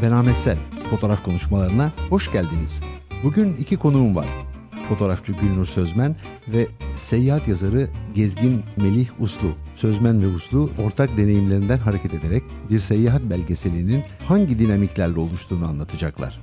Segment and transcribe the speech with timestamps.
[0.00, 0.56] Merhaba ben Ahmet Sel.
[0.90, 2.80] Fotoğraf konuşmalarına hoş geldiniz.
[3.24, 4.26] Bugün iki konuğum var.
[4.88, 6.16] Fotoğrafçı Gülnur Sözmen
[6.48, 6.66] ve
[6.96, 9.48] seyahat yazarı Gezgin Melih Uslu.
[9.76, 16.40] Sözmen ve Uslu ortak deneyimlerinden hareket ederek bir seyahat belgeselinin hangi dinamiklerle oluştuğunu anlatacaklar.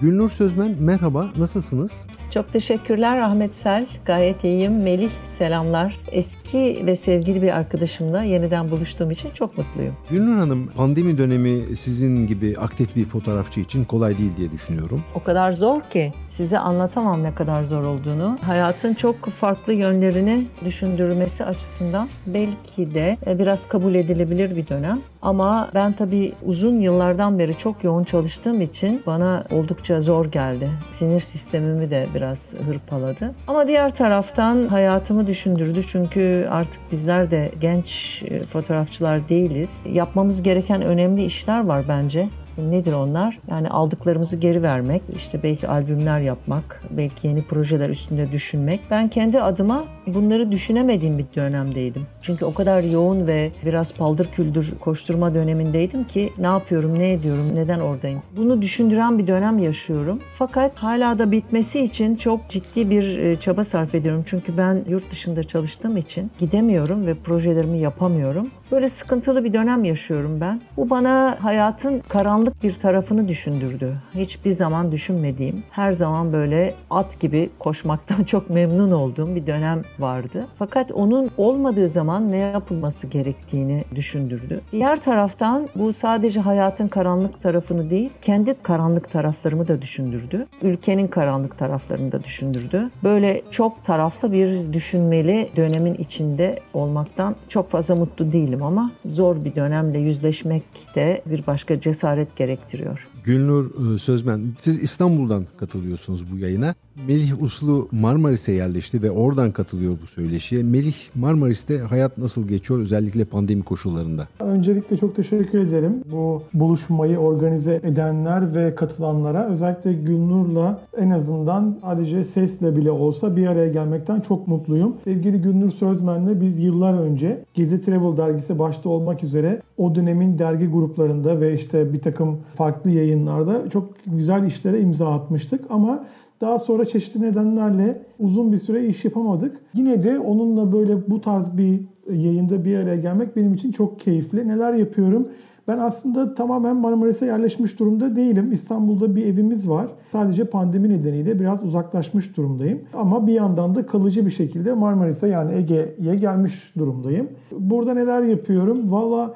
[0.00, 1.92] Gülnur Sözmen merhaba nasılsınız?
[2.30, 3.86] Çok teşekkürler Ahmet Sel.
[4.06, 4.82] Gayet iyiyim.
[4.82, 5.96] Melih selamlar.
[6.12, 9.94] Eski ve sevgili bir arkadaşımla yeniden buluştuğum için çok mutluyum.
[10.10, 15.02] Gülnur Hanım pandemi dönemi sizin gibi aktif bir fotoğrafçı için kolay değil diye düşünüyorum.
[15.14, 18.38] O kadar zor ki size anlatamam ne kadar zor olduğunu.
[18.42, 24.98] Hayatın çok farklı yönlerini düşündürmesi açısından belki de e, biraz kabul edilebilir bir dönem.
[25.22, 30.68] Ama ben tabii uzun yıllardan beri çok yoğun çalıştığım için bana oldukça zor geldi.
[30.98, 33.34] Sinir sistemimi de biraz hırpaladı.
[33.48, 39.70] Ama diğer taraftan hayatımı düşündürdü çünkü artık bizler de genç e, fotoğrafçılar değiliz.
[39.92, 42.28] Yapmamız gereken önemli işler var bence.
[42.58, 43.38] Nedir onlar?
[43.50, 48.80] Yani aldıklarımızı geri vermek, işte belki albümler yapmak, belki yeni projeler üstünde düşünmek.
[48.90, 52.02] Ben kendi adıma bunları düşünemediğim bir dönemdeydim.
[52.22, 57.54] Çünkü o kadar yoğun ve biraz paldır küldür koşturma dönemindeydim ki ne yapıyorum, ne ediyorum,
[57.54, 58.22] neden oradayım?
[58.36, 60.18] Bunu düşündüren bir dönem yaşıyorum.
[60.38, 64.24] Fakat hala da bitmesi için çok ciddi bir e, çaba sarf ediyorum.
[64.26, 68.48] Çünkü ben yurt dışında çalıştığım için gidemiyorum ve projelerimi yapamıyorum.
[68.72, 70.60] Böyle sıkıntılı bir dönem yaşıyorum ben.
[70.76, 73.94] Bu bana hayatın karanlık bir tarafını düşündürdü.
[74.14, 80.46] Hiçbir zaman düşünmediğim, her zaman böyle at gibi koşmaktan çok memnun olduğum bir dönem vardı.
[80.58, 84.60] Fakat onun olmadığı zaman ne yapılması gerektiğini düşündürdü.
[84.72, 90.46] Diğer taraftan bu sadece hayatın karanlık tarafını değil, kendi karanlık taraflarımı da düşündürdü.
[90.62, 92.90] Ülkenin karanlık taraflarını da düşündürdü.
[93.02, 99.54] Böyle çok taraflı bir düşünmeli dönemin içinde olmaktan çok fazla mutlu değilim ama zor bir
[99.54, 100.62] dönemle yüzleşmek
[100.94, 103.06] de bir başka cesaret gerektiriyor.
[103.24, 106.74] Gülnur e, Sözmen, siz İstanbul'dan katılıyorsunuz bu yayına.
[107.08, 110.62] Melih Uslu Marmaris'e yerleşti ve oradan katılıyor bu söyleşiye.
[110.62, 114.28] Melih Marmaris'te hayat nasıl geçiyor özellikle pandemi koşullarında?
[114.40, 115.92] Öncelikle çok teşekkür ederim.
[116.12, 123.46] Bu buluşmayı organize edenler ve katılanlara özellikle Gülnur'la en azından sadece sesle bile olsa bir
[123.46, 124.96] araya gelmekten çok mutluyum.
[125.04, 130.66] Sevgili Gülnur Sözmen'le biz yıllar önce Gezi Travel dergisi başta olmak üzere o dönemin dergi
[130.66, 136.04] gruplarında ve işte bir takım farklı yayınlarda çok güzel işlere imza atmıştık ama
[136.40, 139.60] daha sonra çeşitli nedenlerle uzun bir süre iş yapamadık.
[139.74, 141.80] Yine de onunla böyle bu tarz bir
[142.12, 144.48] yayında bir araya gelmek benim için çok keyifli.
[144.48, 145.28] Neler yapıyorum?
[145.68, 148.52] Ben aslında tamamen Marmaris'e yerleşmiş durumda değilim.
[148.52, 149.86] İstanbul'da bir evimiz var.
[150.12, 152.80] Sadece pandemi nedeniyle biraz uzaklaşmış durumdayım.
[152.94, 157.28] Ama bir yandan da kalıcı bir şekilde Marmaris'e yani Ege'ye gelmiş durumdayım.
[157.58, 158.92] Burada neler yapıyorum?
[158.92, 159.34] Valla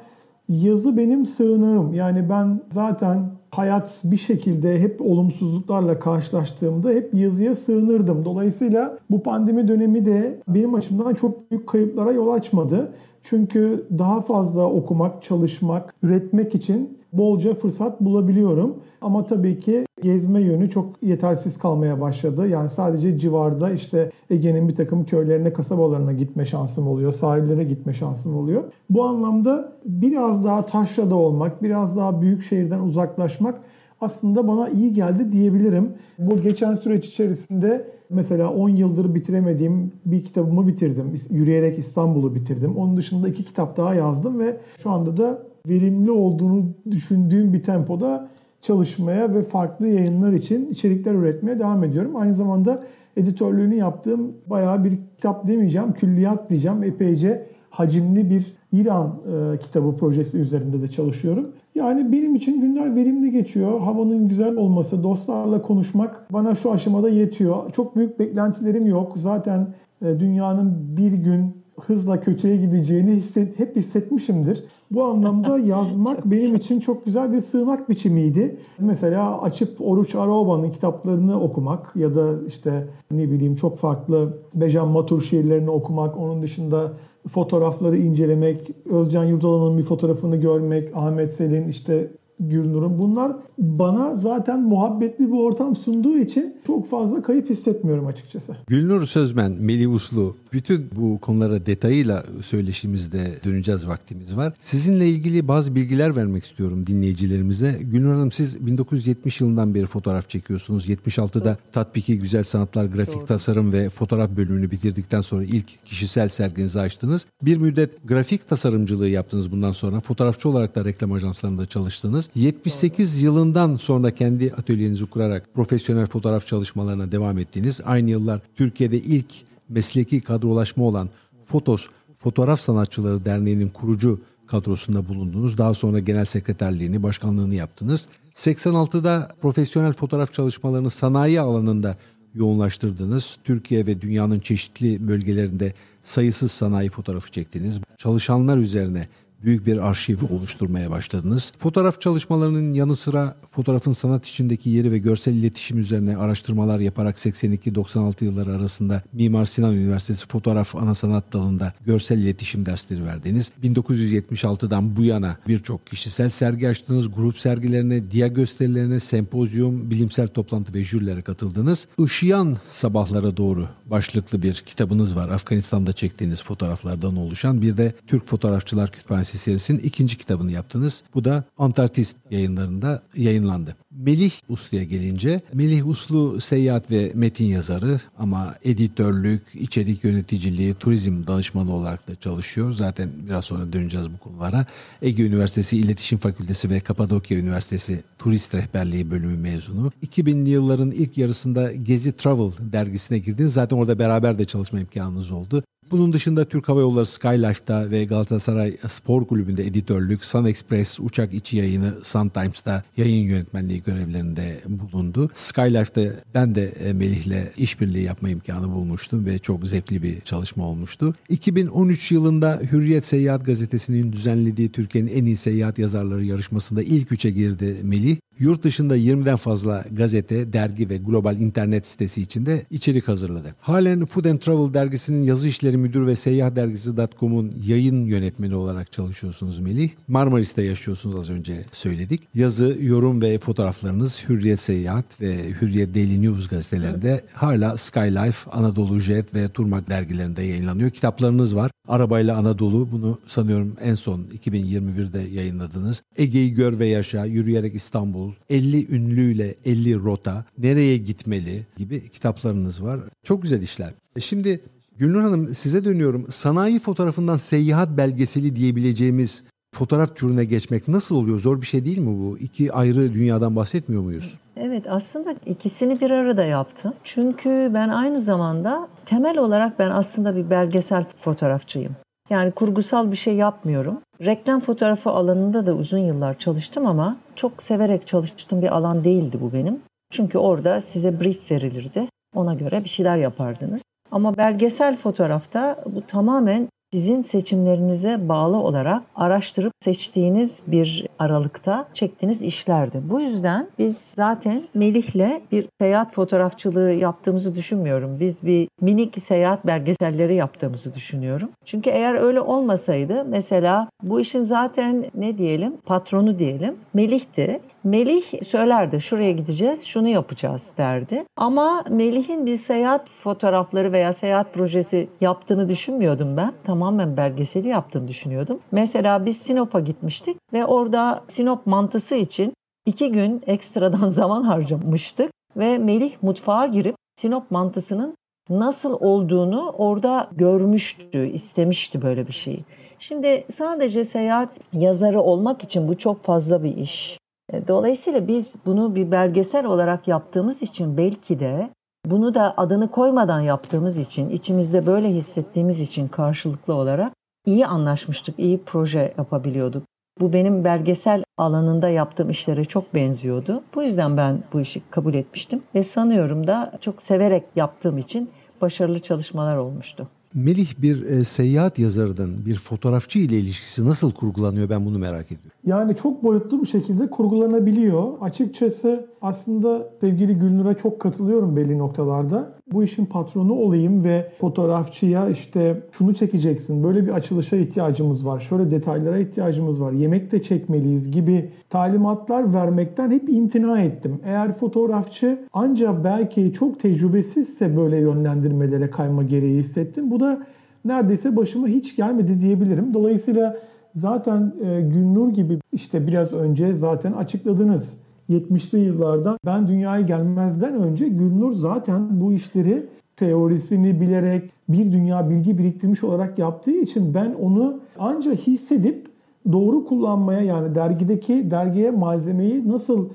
[0.48, 1.94] yazı benim sığınağım.
[1.94, 8.24] Yani ben zaten hayat bir şekilde hep olumsuzluklarla karşılaştığımda hep yazıya sığınırdım.
[8.24, 12.92] Dolayısıyla bu pandemi dönemi de benim açımdan çok büyük kayıplara yol açmadı.
[13.22, 18.76] Çünkü daha fazla okumak, çalışmak, üretmek için bolca fırsat bulabiliyorum.
[19.00, 22.48] Ama tabii ki gezme yönü çok yetersiz kalmaya başladı.
[22.48, 27.12] Yani sadece civarda işte Ege'nin bir takım köylerine, kasabalarına gitme şansım oluyor.
[27.12, 28.62] Sahillere gitme şansım oluyor.
[28.90, 33.60] Bu anlamda biraz daha taşrada olmak, biraz daha büyük şehirden uzaklaşmak
[34.00, 35.92] aslında bana iyi geldi diyebilirim.
[36.18, 41.14] Bu geçen süreç içerisinde mesela 10 yıldır bitiremediğim bir kitabımı bitirdim.
[41.30, 42.76] Yürüyerek İstanbul'u bitirdim.
[42.76, 48.28] Onun dışında iki kitap daha yazdım ve şu anda da verimli olduğunu düşündüğüm bir tempoda
[48.62, 52.16] çalışmaya ve farklı yayınlar için içerikler üretmeye devam ediyorum.
[52.16, 52.82] Aynı zamanda
[53.16, 56.82] editörlüğünü yaptığım bayağı bir kitap demeyeceğim, külliyat diyeceğim.
[56.82, 61.52] Epeyce hacimli bir İran e, kitabı projesi üzerinde de çalışıyorum.
[61.74, 63.80] Yani benim için günler verimli geçiyor.
[63.80, 67.72] Havanın güzel olması, dostlarla konuşmak bana şu aşamada yetiyor.
[67.72, 69.12] Çok büyük beklentilerim yok.
[69.16, 69.66] Zaten
[70.02, 74.64] e, dünyanın bir gün hızla kötüye gideceğini hisset, hep hissetmişimdir.
[74.90, 78.56] Bu anlamda yazmak benim için çok güzel bir sığınak biçimiydi.
[78.78, 85.22] Mesela açıp Oruç Aroba'nın kitaplarını okumak ya da işte ne bileyim çok farklı Bejan Matur
[85.22, 86.92] şiirlerini okumak, onun dışında
[87.28, 92.98] fotoğrafları incelemek, Özcan Yurdalan'ın bir fotoğrafını görmek, Ahmet Selin işte Gülnur'un.
[92.98, 98.56] Bunlar bana zaten muhabbetli bir ortam sunduğu için çok fazla kayıp hissetmiyorum açıkçası.
[98.66, 104.52] Gülnur Sözmen, Melih Uslu bütün bu konulara detayıyla söyleşimizde döneceğiz vaktimiz var.
[104.60, 107.78] Sizinle ilgili bazı bilgiler vermek istiyorum dinleyicilerimize.
[107.80, 110.88] Gülnur Hanım siz 1970 yılından beri fotoğraf çekiyorsunuz.
[110.88, 113.26] 76'da Tatbiki Güzel Sanatlar Grafik Doğru.
[113.26, 117.26] Tasarım ve Fotoğraf bölümünü bitirdikten sonra ilk kişisel serginizi açtınız.
[117.42, 120.00] Bir müddet grafik tasarımcılığı yaptınız bundan sonra.
[120.00, 122.27] Fotoğrafçı olarak da reklam ajanslarında çalıştınız.
[122.34, 123.24] 78 Doğru.
[123.24, 127.80] yılından sonra kendi atölyenizi kurarak profesyonel fotoğraf çalışmalarına devam ettiğiniz.
[127.84, 129.26] Aynı yıllar Türkiye'de ilk
[129.68, 131.08] mesleki kadrolaşma olan
[131.46, 131.88] Fotos
[132.18, 135.58] Fotoğraf Sanatçıları Derneği'nin kurucu kadrosunda bulundunuz.
[135.58, 138.06] Daha sonra genel sekreterliğini, başkanlığını yaptınız.
[138.34, 141.96] 86'da profesyonel fotoğraf çalışmalarını sanayi alanında
[142.34, 143.38] yoğunlaştırdınız.
[143.44, 147.80] Türkiye ve dünyanın çeşitli bölgelerinde sayısız sanayi fotoğrafı çektiniz.
[147.96, 149.08] Çalışanlar üzerine
[149.44, 151.52] büyük bir arşiv oluşturmaya başladınız.
[151.58, 158.24] Fotoğraf çalışmalarının yanı sıra fotoğrafın sanat içindeki yeri ve görsel iletişim üzerine araştırmalar yaparak 82-96
[158.24, 163.52] yılları arasında Mimar Sinan Üniversitesi Fotoğraf Ana Sanat Dalı'nda görsel iletişim dersleri verdiniz.
[163.62, 170.84] 1976'dan bu yana birçok kişisel sergi açtınız, grup sergilerine, dia gösterilerine, sempozyum, bilimsel toplantı ve
[170.84, 171.88] jürilere katıldınız.
[171.98, 175.28] Işıyan sabahlara doğru başlıklı bir kitabınız var.
[175.28, 181.02] Afganistan'da çektiğiniz fotoğraflardan oluşan bir de Türk Fotoğrafçılar Kütüphanesi Üniversitesi serisinin ikinci kitabını yaptınız.
[181.14, 183.76] Bu da Antarktist yayınlarında yayınlandı.
[183.90, 191.74] Melih Uslu'ya gelince, Melih Uslu seyahat ve metin yazarı ama editörlük, içerik yöneticiliği, turizm danışmanı
[191.74, 192.72] olarak da çalışıyor.
[192.72, 194.66] Zaten biraz sonra döneceğiz bu konulara.
[195.02, 199.92] Ege Üniversitesi İletişim Fakültesi ve Kapadokya Üniversitesi Turist Rehberliği bölümü mezunu.
[200.06, 203.52] 2000'li yılların ilk yarısında Gezi Travel dergisine girdiniz.
[203.52, 205.62] Zaten orada beraber de çalışma imkanınız oldu.
[205.90, 211.56] Bunun dışında Türk Hava Yolları Skylife'da ve Galatasaray Spor Kulübü'nde editörlük, Sun Express uçak içi
[211.56, 215.30] yayını Sun Times'ta yayın yönetmenliği görevlerinde bulundu.
[215.34, 221.14] Skylife'da ben de e, Melih'le işbirliği yapma imkanı bulmuştum ve çok zevkli bir çalışma olmuştu.
[221.28, 227.76] 2013 yılında Hürriyet Seyahat Gazetesi'nin düzenlediği Türkiye'nin en iyi seyahat yazarları yarışmasında ilk üçe girdi
[227.82, 228.16] Melih.
[228.38, 233.54] Yurt dışında 20'den fazla gazete, dergi ve global internet sitesi içinde içerik hazırladı.
[233.60, 239.60] Halen Food and Travel dergisinin yazı işleri müdür ve seyyah dergisi.com'un yayın yönetmeni olarak çalışıyorsunuz
[239.60, 239.90] Melih.
[240.08, 242.22] Marmaris'te yaşıyorsunuz az önce söyledik.
[242.34, 247.24] Yazı, yorum ve fotoğraflarınız Hürriyet Seyahat ve Hürriyet Daily News gazetelerinde evet.
[247.34, 250.90] hala Skylife, Anadolu Jet ve Turmak dergilerinde yayınlanıyor.
[250.90, 251.70] Kitaplarınız var.
[251.88, 256.02] Arabayla Anadolu bunu sanıyorum en son 2021'de yayınladınız.
[256.16, 263.00] Ege'yi gör ve yaşa, yürüyerek İstanbul, 50 ünlüyle 50 rota, nereye gitmeli gibi kitaplarınız var.
[263.22, 263.92] Çok güzel işler.
[264.16, 264.60] E şimdi
[264.98, 266.26] Gülnur Hanım size dönüyorum.
[266.30, 269.44] Sanayi fotoğrafından seyahat belgeseli diyebileceğimiz
[269.74, 271.38] fotoğraf türüne geçmek nasıl oluyor?
[271.38, 272.38] Zor bir şey değil mi bu?
[272.38, 274.38] İki ayrı dünyadan bahsetmiyor muyuz?
[274.56, 276.94] Evet aslında ikisini bir arada yaptım.
[277.04, 281.96] Çünkü ben aynı zamanda temel olarak ben aslında bir belgesel fotoğrafçıyım.
[282.30, 284.00] Yani kurgusal bir şey yapmıyorum.
[284.20, 289.52] Reklam fotoğrafı alanında da uzun yıllar çalıştım ama çok severek çalıştığım bir alan değildi bu
[289.52, 289.80] benim.
[290.10, 292.08] Çünkü orada size brief verilirdi.
[292.34, 293.80] Ona göre bir şeyler yapardınız.
[294.10, 303.00] Ama belgesel fotoğrafta bu tamamen sizin seçimlerinize bağlı olarak araştırıp seçtiğiniz bir aralıkta çektiğiniz işlerdi.
[303.04, 308.20] Bu yüzden biz zaten Melih'le bir seyahat fotoğrafçılığı yaptığımızı düşünmüyorum.
[308.20, 311.50] Biz bir minik seyahat belgeselleri yaptığımızı düşünüyorum.
[311.64, 317.60] Çünkü eğer öyle olmasaydı mesela bu işin zaten ne diyelim patronu diyelim Melih'ti.
[317.84, 321.24] Melih söylerdi şuraya gideceğiz, şunu yapacağız derdi.
[321.36, 326.52] Ama Melih'in bir seyahat fotoğrafları veya seyahat projesi yaptığını düşünmüyordum ben.
[326.64, 328.60] Tamamen belgeseli yaptığını düşünüyordum.
[328.72, 332.52] Mesela biz Sinop'a gitmiştik ve orada Sinop mantısı için
[332.86, 335.30] iki gün ekstradan zaman harcamıştık.
[335.56, 338.14] Ve Melih mutfağa girip Sinop mantısının
[338.50, 342.64] nasıl olduğunu orada görmüştü, istemişti böyle bir şeyi.
[342.98, 347.18] Şimdi sadece seyahat yazarı olmak için bu çok fazla bir iş.
[347.52, 351.70] E, dolayısıyla biz bunu bir belgesel olarak yaptığımız için belki de
[352.06, 357.12] bunu da adını koymadan yaptığımız için, içimizde böyle hissettiğimiz için karşılıklı olarak
[357.46, 359.82] iyi anlaşmıştık, iyi proje yapabiliyorduk.
[360.20, 363.62] Bu benim belgesel alanında yaptığım işlere çok benziyordu.
[363.74, 369.00] Bu yüzden ben bu işi kabul etmiştim ve sanıyorum da çok severek yaptığım için başarılı
[369.00, 370.08] çalışmalar olmuştu.
[370.34, 375.50] Melih bir e, seyahat yazarının bir fotoğrafçı ile ilişkisi nasıl kurgulanıyor ben bunu merak ediyorum.
[375.66, 378.12] Yani çok boyutlu bir şekilde kurgulanabiliyor.
[378.20, 382.57] Açıkçası aslında sevgili Gülnur'a çok katılıyorum belli noktalarda.
[382.72, 388.70] Bu işin patronu olayım ve fotoğrafçıya işte şunu çekeceksin, böyle bir açılışa ihtiyacımız var, şöyle
[388.70, 394.20] detaylara ihtiyacımız var, yemek de çekmeliyiz gibi talimatlar vermekten hep imtina ettim.
[394.24, 400.10] Eğer fotoğrafçı ancak belki çok tecrübesizse böyle yönlendirmelere kayma gereği hissettim.
[400.10, 400.46] Bu da
[400.84, 402.94] neredeyse başıma hiç gelmedi diyebilirim.
[402.94, 403.56] Dolayısıyla
[403.94, 407.98] zaten e, Gülnur gibi işte biraz önce zaten açıkladınız.
[408.30, 415.58] 70'li yıllarda ben dünyaya gelmezden önce Gülnur zaten bu işleri teorisini bilerek bir dünya bilgi
[415.58, 419.08] biriktirmiş olarak yaptığı için ben onu ancak hissedip
[419.52, 423.08] doğru kullanmaya yani dergideki dergiye malzemeyi nasıl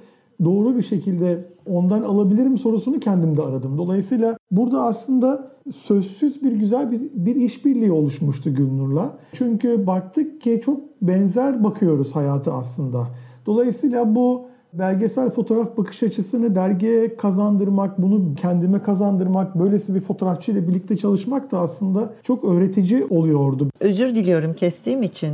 [0.44, 3.78] doğru bir şekilde ondan alabilirim sorusunu kendimde aradım.
[3.78, 9.18] Dolayısıyla burada aslında sözsüz bir güzel bir, bir işbirliği oluşmuştu Gülnur'la.
[9.34, 13.08] Çünkü baktık ki çok benzer bakıyoruz hayatı aslında.
[13.46, 20.68] Dolayısıyla bu belgesel fotoğraf bakış açısını dergiye kazandırmak, bunu kendime kazandırmak, böylesi bir fotoğrafçı ile
[20.68, 23.68] birlikte çalışmak da aslında çok öğretici oluyordu.
[23.80, 25.32] Özür diliyorum kestiğim için.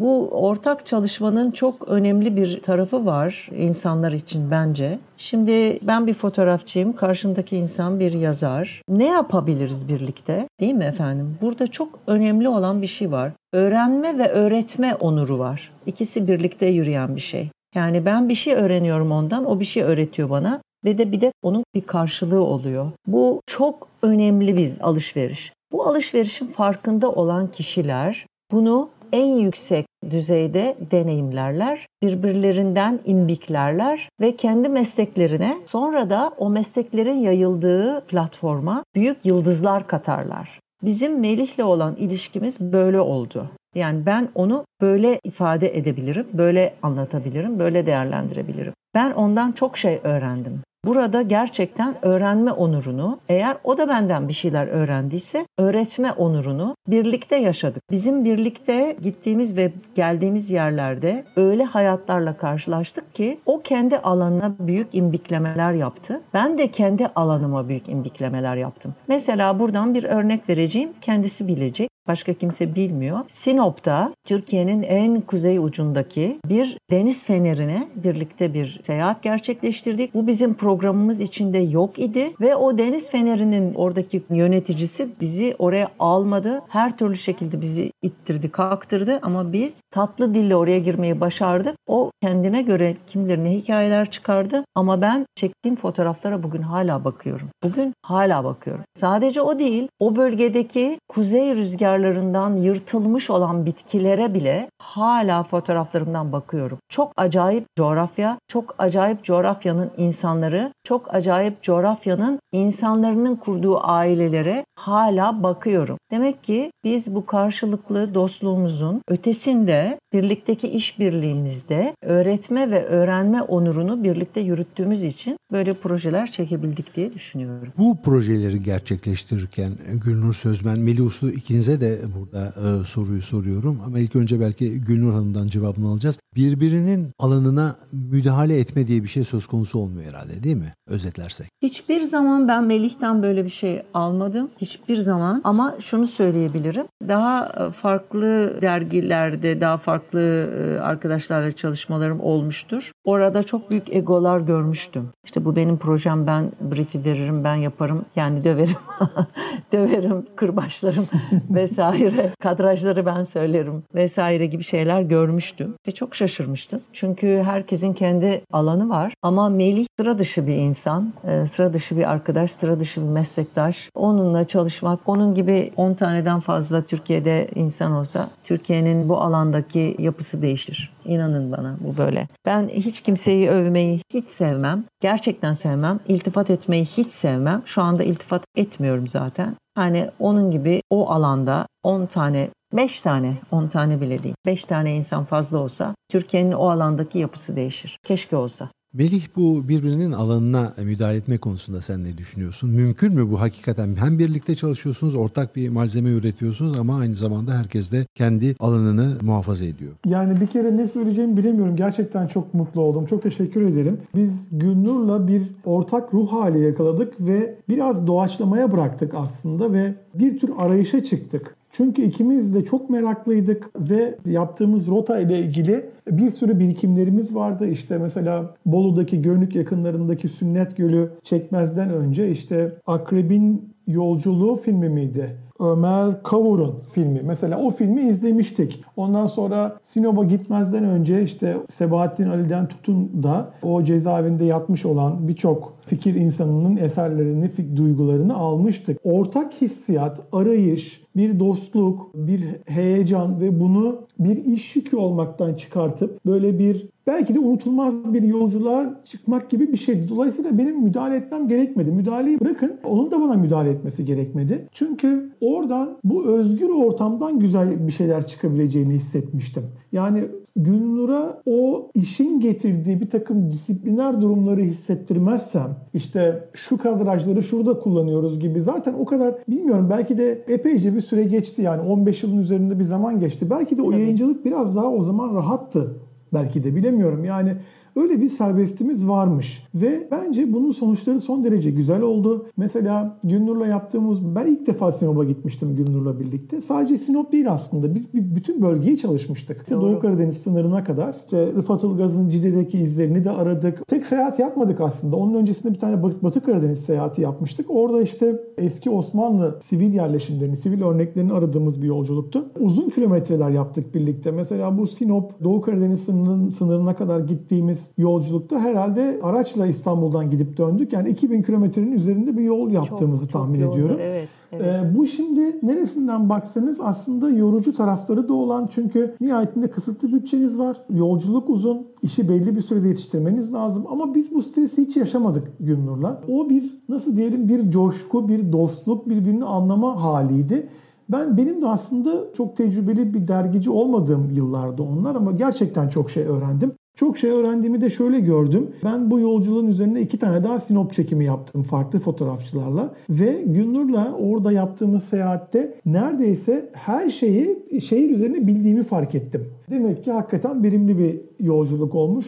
[0.00, 4.98] Bu ortak çalışmanın çok önemli bir tarafı var insanlar için bence.
[5.16, 8.82] Şimdi ben bir fotoğrafçıyım, karşımdaki insan bir yazar.
[8.88, 10.48] Ne yapabiliriz birlikte?
[10.60, 11.36] Değil mi efendim?
[11.40, 13.32] Burada çok önemli olan bir şey var.
[13.52, 15.72] Öğrenme ve öğretme onuru var.
[15.86, 17.50] İkisi birlikte yürüyen bir şey.
[17.74, 21.32] Yani ben bir şey öğreniyorum ondan, o bir şey öğretiyor bana ve de bir de
[21.42, 22.90] onun bir karşılığı oluyor.
[23.06, 25.52] Bu çok önemli bir alışveriş.
[25.72, 35.58] Bu alışverişin farkında olan kişiler bunu en yüksek düzeyde deneyimlerler, birbirlerinden imbiklerler ve kendi mesleklerine
[35.66, 40.61] sonra da o mesleklerin yayıldığı platforma büyük yıldızlar katarlar.
[40.82, 43.50] Bizim Melih'le olan ilişkimiz böyle oldu.
[43.74, 48.72] Yani ben onu böyle ifade edebilirim, böyle anlatabilirim, böyle değerlendirebilirim.
[48.94, 50.62] Ben ondan çok şey öğrendim.
[50.84, 57.82] Burada gerçekten öğrenme onurunu, eğer o da benden bir şeyler öğrendiyse öğretme onurunu birlikte yaşadık.
[57.90, 65.72] Bizim birlikte gittiğimiz ve geldiğimiz yerlerde öyle hayatlarla karşılaştık ki o kendi alanına büyük imbiklemeler
[65.72, 66.20] yaptı.
[66.34, 68.94] Ben de kendi alanıma büyük imbiklemeler yaptım.
[69.08, 70.90] Mesela buradan bir örnek vereceğim.
[71.00, 71.91] Kendisi bilecek.
[72.08, 73.18] Başka kimse bilmiyor.
[73.28, 80.14] Sinop'ta Türkiye'nin en kuzey ucundaki bir deniz fenerine birlikte bir seyahat gerçekleştirdik.
[80.14, 86.62] Bu bizim programımız içinde yok idi ve o deniz fenerinin oradaki yöneticisi bizi oraya almadı.
[86.68, 91.76] Her türlü şekilde bizi ittirdi, kalktırdı ama biz tatlı dille oraya girmeyi başardık.
[91.86, 97.48] O kendine göre kim bilir ne hikayeler çıkardı ama ben çektiğim fotoğraflara bugün hala bakıyorum.
[97.62, 98.84] Bugün hala bakıyorum.
[98.94, 101.50] Sadece o değil, o bölgedeki kuzey
[101.92, 106.78] rüzgarlarından yırtılmış olan bitkilere bile hala fotoğraflarımdan bakıyorum.
[106.88, 115.98] Çok acayip coğrafya, çok acayip coğrafyanın insanları, çok acayip coğrafyanın insanların kurduğu ailelere hala bakıyorum.
[116.10, 125.02] Demek ki biz bu karşılıklı dostluğumuzun ötesinde birlikteki işbirliğimizde öğretme ve öğrenme onurunu birlikte yürüttüğümüz
[125.02, 127.72] için böyle projeler çekebildik diye düşünüyorum.
[127.78, 129.72] Bu projeleri gerçekleştirirken
[130.04, 131.80] Gülnur Sözmen, Melih Uslu ikinize
[132.18, 133.80] burada e, soruyu soruyorum.
[133.86, 136.18] Ama ilk önce belki Gülnur Hanım'dan cevabını alacağız.
[136.36, 140.72] Birbirinin alanına müdahale etme diye bir şey söz konusu olmuyor herhalde değil mi?
[140.86, 141.48] Özetlersek.
[141.62, 144.50] Hiçbir zaman ben Melih'ten böyle bir şey almadım.
[144.58, 145.40] Hiçbir zaman.
[145.44, 146.86] Ama şunu söyleyebilirim.
[147.08, 152.92] Daha e, farklı dergilerde, daha farklı e, arkadaşlarla çalışmalarım olmuştur.
[153.04, 155.08] Orada çok büyük egolar görmüştüm.
[155.24, 158.76] İşte bu benim projem, ben brief'i veririm, ben yaparım, yani döverim.
[159.72, 161.06] döverim, kırbaçlarım
[161.72, 162.30] vesaire.
[162.40, 165.74] Kadrajları ben söylerim vesaire gibi şeyler görmüştüm.
[165.88, 166.80] Ve çok şaşırmıştım.
[166.92, 169.14] Çünkü herkesin kendi alanı var.
[169.22, 173.88] Ama Melih sıra dışı bir insan, e, sıra dışı bir arkadaş, sıra dışı bir meslektaş.
[173.94, 180.92] Onunla çalışmak, onun gibi 10 taneden fazla Türkiye'de insan olsa Türkiye'nin bu alandaki yapısı değişir.
[181.04, 182.28] İnanın bana bu böyle.
[182.46, 184.84] Ben hiç kimseyi övmeyi hiç sevmem.
[185.00, 186.00] Gerçekten sevmem.
[186.08, 187.62] İltifat etmeyi hiç sevmem.
[187.66, 189.54] Şu anda iltifat etmiyorum zaten.
[189.74, 194.34] Hani onun gibi o alanda 10 tane 5 tane, 10 tane bile değil.
[194.46, 197.98] 5 tane insan fazla olsa Türkiye'nin o alandaki yapısı değişir.
[198.04, 198.68] Keşke olsa.
[198.94, 202.70] Melih bu birbirinin alanına müdahale etme konusunda sen ne düşünüyorsun?
[202.70, 203.96] Mümkün mü bu hakikaten?
[203.96, 209.64] Hem birlikte çalışıyorsunuz, ortak bir malzeme üretiyorsunuz ama aynı zamanda herkes de kendi alanını muhafaza
[209.64, 209.92] ediyor.
[210.06, 211.76] Yani bir kere ne söyleyeceğimi bilemiyorum.
[211.76, 213.06] Gerçekten çok mutlu oldum.
[213.06, 213.98] Çok teşekkür ederim.
[214.14, 220.50] Biz Gülnur'la bir ortak ruh hali yakaladık ve biraz doğaçlamaya bıraktık aslında ve bir tür
[220.58, 221.56] arayışa çıktık.
[221.72, 227.68] Çünkü ikimiz de çok meraklıydık ve yaptığımız rota ile ilgili bir sürü birikimlerimiz vardı.
[227.68, 235.36] İşte mesela Bolu'daki Gönlük yakınlarındaki Sünnet Gölü çekmezden önce işte Akrebin Yolculuğu filmi miydi?
[235.62, 237.20] Ömer Kavur'un filmi.
[237.24, 238.84] Mesela o filmi izlemiştik.
[238.96, 245.74] Ondan sonra Sinop'a gitmezden önce işte Sebahattin Ali'den tutun da o cezaevinde yatmış olan birçok
[245.86, 248.98] fikir insanının eserlerini, duygularını almıştık.
[249.04, 256.58] Ortak hissiyat, arayış, bir dostluk, bir heyecan ve bunu bir iş yükü olmaktan çıkartıp böyle
[256.58, 260.08] bir belki de unutulmaz bir yolculuğa çıkmak gibi bir şeydi.
[260.08, 261.90] Dolayısıyla benim müdahale etmem gerekmedi.
[261.90, 264.68] Müdahaleyi bırakın, onun da bana müdahale etmesi gerekmedi.
[264.72, 269.62] Çünkü oradan bu özgür ortamdan güzel bir şeyler çıkabileceğini hissetmiştim.
[269.92, 270.24] Yani
[270.56, 278.60] Gülnur'a o işin getirdiği bir takım disipliner durumları hissettirmezsem işte şu kadrajları şurada kullanıyoruz gibi
[278.60, 282.84] zaten o kadar bilmiyorum belki de epeyce bir süre geçti yani 15 yılın üzerinde bir
[282.84, 283.50] zaman geçti.
[283.50, 285.96] Belki de o yayıncılık biraz daha o zaman rahattı
[286.34, 287.24] belki de bilemiyorum.
[287.24, 287.56] Yani
[287.96, 292.46] Öyle bir serbestimiz varmış ve bence bunun sonuçları son derece güzel oldu.
[292.56, 296.60] Mesela Gülnur'la yaptığımız, ben ilk defa Sinop'a gitmiştim Gülnur'la birlikte.
[296.60, 297.94] Sadece Sinop değil aslında.
[297.94, 299.70] Biz bütün bölgeyi çalışmıştık.
[299.70, 299.80] Doğru.
[299.80, 301.14] Doğu Karadeniz sınırına kadar.
[301.14, 303.88] İşte Rıfat Ilgaz'ın Cide'deki izlerini de aradık.
[303.88, 305.16] Tek seyahat yapmadık aslında.
[305.16, 307.66] Onun öncesinde bir tane Batı Karadeniz seyahati yapmıştık.
[307.68, 312.44] Orada işte eski Osmanlı sivil yerleşimlerini, sivil örneklerini aradığımız bir yolculuktu.
[312.60, 314.30] Uzun kilometreler yaptık birlikte.
[314.30, 320.92] Mesela bu Sinop, Doğu Karadeniz sınırının, sınırına kadar gittiğimiz yolculukta herhalde araçla İstanbul'dan gidip döndük.
[320.92, 323.96] Yani 2000 kilometrenin üzerinde bir yol yaptığımızı çok, tahmin çok ediyorum.
[324.00, 324.64] Evet, evet.
[324.66, 330.76] Ee, bu şimdi neresinden baksanız aslında yorucu tarafları da olan çünkü nihayetinde kısıtlı bütçeniz var.
[330.90, 331.86] Yolculuk uzun.
[332.02, 333.84] işi belli bir sürede yetiştirmeniz lazım.
[333.88, 336.20] Ama biz bu stresi hiç yaşamadık Günnur'la.
[336.28, 340.68] O bir nasıl diyelim bir coşku, bir dostluk, birbirini anlama haliydi.
[341.08, 346.24] Ben benim de aslında çok tecrübeli bir dergici olmadığım yıllarda onlar ama gerçekten çok şey
[346.24, 346.72] öğrendim.
[346.96, 348.70] Çok şey öğrendiğimi de şöyle gördüm.
[348.84, 352.94] Ben bu yolculuğun üzerine iki tane daha sinop çekimi yaptım farklı fotoğrafçılarla.
[353.10, 359.48] Ve Günnur'la orada yaptığımız seyahatte neredeyse her şeyi şehir üzerine bildiğimi fark ettim.
[359.70, 362.26] Demek ki hakikaten verimli bir yolculuk olmuş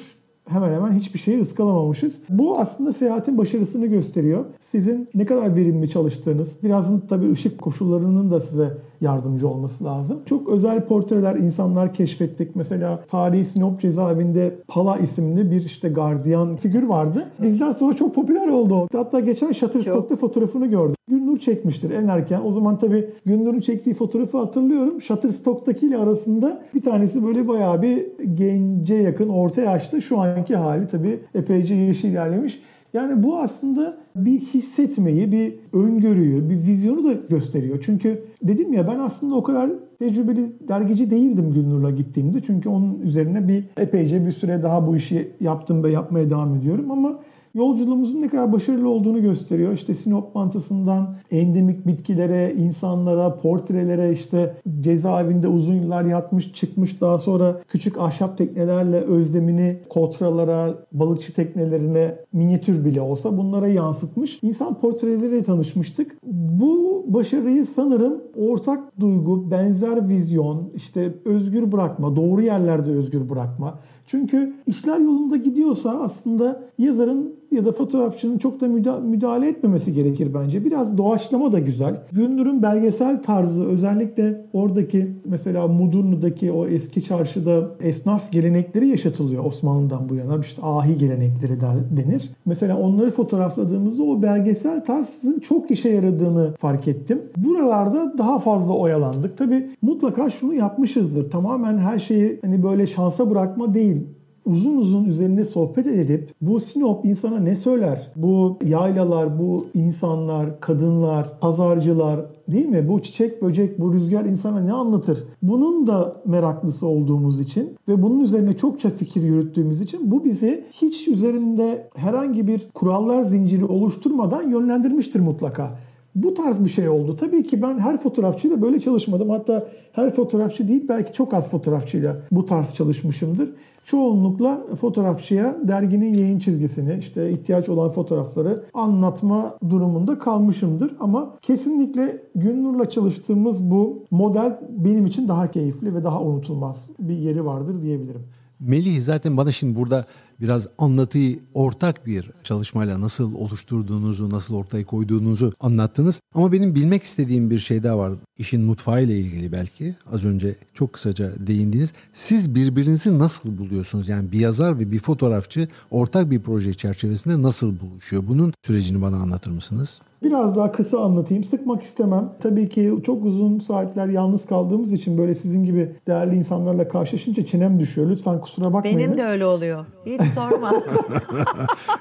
[0.48, 2.20] hemen hemen hiçbir şeyi ıskalamamışız.
[2.28, 4.44] Bu aslında seyahatin başarısını gösteriyor.
[4.60, 10.18] Sizin ne kadar verimli çalıştığınız, birazın tabii ışık koşullarının da size yardımcı olması lazım.
[10.26, 12.56] Çok özel portreler insanlar keşfettik.
[12.56, 17.26] Mesela tarihi Sinop cezaevinde Pala isimli bir işte gardiyan figür vardı.
[17.42, 18.88] Bizden sonra çok popüler oldu.
[18.92, 20.96] Hatta geçen Shutterstock'ta fotoğrafını gördüm.
[21.08, 22.40] Günnur çekmiştir en erken.
[22.44, 25.02] O zaman tabii Günnur'un çektiği fotoğrafı hatırlıyorum.
[25.02, 30.00] Shutterstock'taki ile arasında bir tanesi böyle bayağı bir gence yakın, orta yaşta.
[30.00, 32.62] Şu anki hali tabii epeyce yaşı ilerlemiş.
[32.94, 37.78] Yani bu aslında bir hissetmeyi, bir öngörüyü, bir vizyonu da gösteriyor.
[37.86, 42.40] Çünkü dedim ya ben aslında o kadar tecrübeli dergici değildim Gülnur'la gittiğimde.
[42.40, 46.90] Çünkü onun üzerine bir epeyce bir süre daha bu işi yaptım ve yapmaya devam ediyorum.
[46.90, 47.18] Ama
[47.54, 49.72] yolculuğumuzun ne kadar başarılı olduğunu gösteriyor.
[49.72, 57.60] İşte Sinop mantısından endemik bitkilere, insanlara, portrelere işte cezaevinde uzun yıllar yatmış çıkmış daha sonra
[57.68, 64.38] küçük ahşap teknelerle özlemini kotralara, balıkçı teknelerine minyatür bile olsa bunlara yansıtmış.
[64.42, 66.16] İnsan portreleriyle tanışmıştık.
[66.32, 74.54] Bu başarıyı sanırım ortak duygu, benzer vizyon, işte özgür bırakma, doğru yerlerde özgür bırakma, çünkü
[74.66, 78.68] işler yolunda gidiyorsa aslında yazarın ya da fotoğrafçının çok da
[79.00, 80.64] müdahale etmemesi gerekir bence.
[80.64, 81.96] Biraz doğaçlama da güzel.
[82.12, 90.14] Gündür'ün belgesel tarzı özellikle oradaki mesela Mudurnu'daki o eski çarşıda esnaf gelenekleri yaşatılıyor Osmanlı'dan bu
[90.14, 90.38] yana.
[90.38, 91.60] İşte ahi gelenekleri
[91.96, 92.30] denir.
[92.46, 97.22] Mesela onları fotoğrafladığımızda o belgesel tarzın çok işe yaradığını fark ettim.
[97.36, 99.38] Buralarda daha fazla oyalandık.
[99.38, 101.30] Tabi mutlaka şunu yapmışızdır.
[101.30, 104.06] Tamamen her şeyi hani böyle şansa bırakma değil
[104.46, 108.10] uzun uzun üzerine sohbet edip bu Sinop insana ne söyler?
[108.16, 112.88] Bu yaylalar, bu insanlar, kadınlar, pazarcılar değil mi?
[112.88, 115.24] Bu çiçek, böcek, bu rüzgar insana ne anlatır?
[115.42, 121.08] Bunun da meraklısı olduğumuz için ve bunun üzerine çokça fikir yürüttüğümüz için bu bizi hiç
[121.08, 125.70] üzerinde herhangi bir kurallar zinciri oluşturmadan yönlendirmiştir mutlaka.
[126.14, 127.16] Bu tarz bir şey oldu.
[127.16, 129.30] Tabii ki ben her fotoğrafçıyla böyle çalışmadım.
[129.30, 133.50] Hatta her fotoğrafçı değil belki çok az fotoğrafçıyla bu tarz çalışmışımdır
[133.84, 140.94] çoğunlukla fotoğrafçıya derginin yayın çizgisini, işte ihtiyaç olan fotoğrafları anlatma durumunda kalmışımdır.
[141.00, 147.46] Ama kesinlikle Günnur'la çalıştığımız bu model benim için daha keyifli ve daha unutulmaz bir yeri
[147.46, 148.22] vardır diyebilirim.
[148.64, 150.06] Melih zaten bana şimdi burada
[150.40, 156.20] biraz anlatıyı ortak bir çalışmayla nasıl oluşturduğunuzu, nasıl ortaya koyduğunuzu anlattınız.
[156.34, 158.12] Ama benim bilmek istediğim bir şey daha var.
[158.38, 159.94] İşin mutfağıyla ilgili belki.
[160.12, 161.92] Az önce çok kısaca değindiniz.
[162.14, 164.08] Siz birbirinizi nasıl buluyorsunuz?
[164.08, 168.22] Yani bir yazar ve bir fotoğrafçı ortak bir proje çerçevesinde nasıl buluşuyor?
[168.28, 170.00] Bunun sürecini bana anlatır mısınız?
[170.24, 171.44] Biraz daha kısa anlatayım.
[171.44, 172.28] Sıkmak istemem.
[172.42, 177.80] Tabii ki çok uzun saatler yalnız kaldığımız için böyle sizin gibi değerli insanlarla karşılaşınca çenem
[177.80, 178.10] düşüyor.
[178.10, 179.02] Lütfen kusura bakmayınız.
[179.02, 179.84] Benim de öyle oluyor.
[180.06, 180.72] Hiç sorma.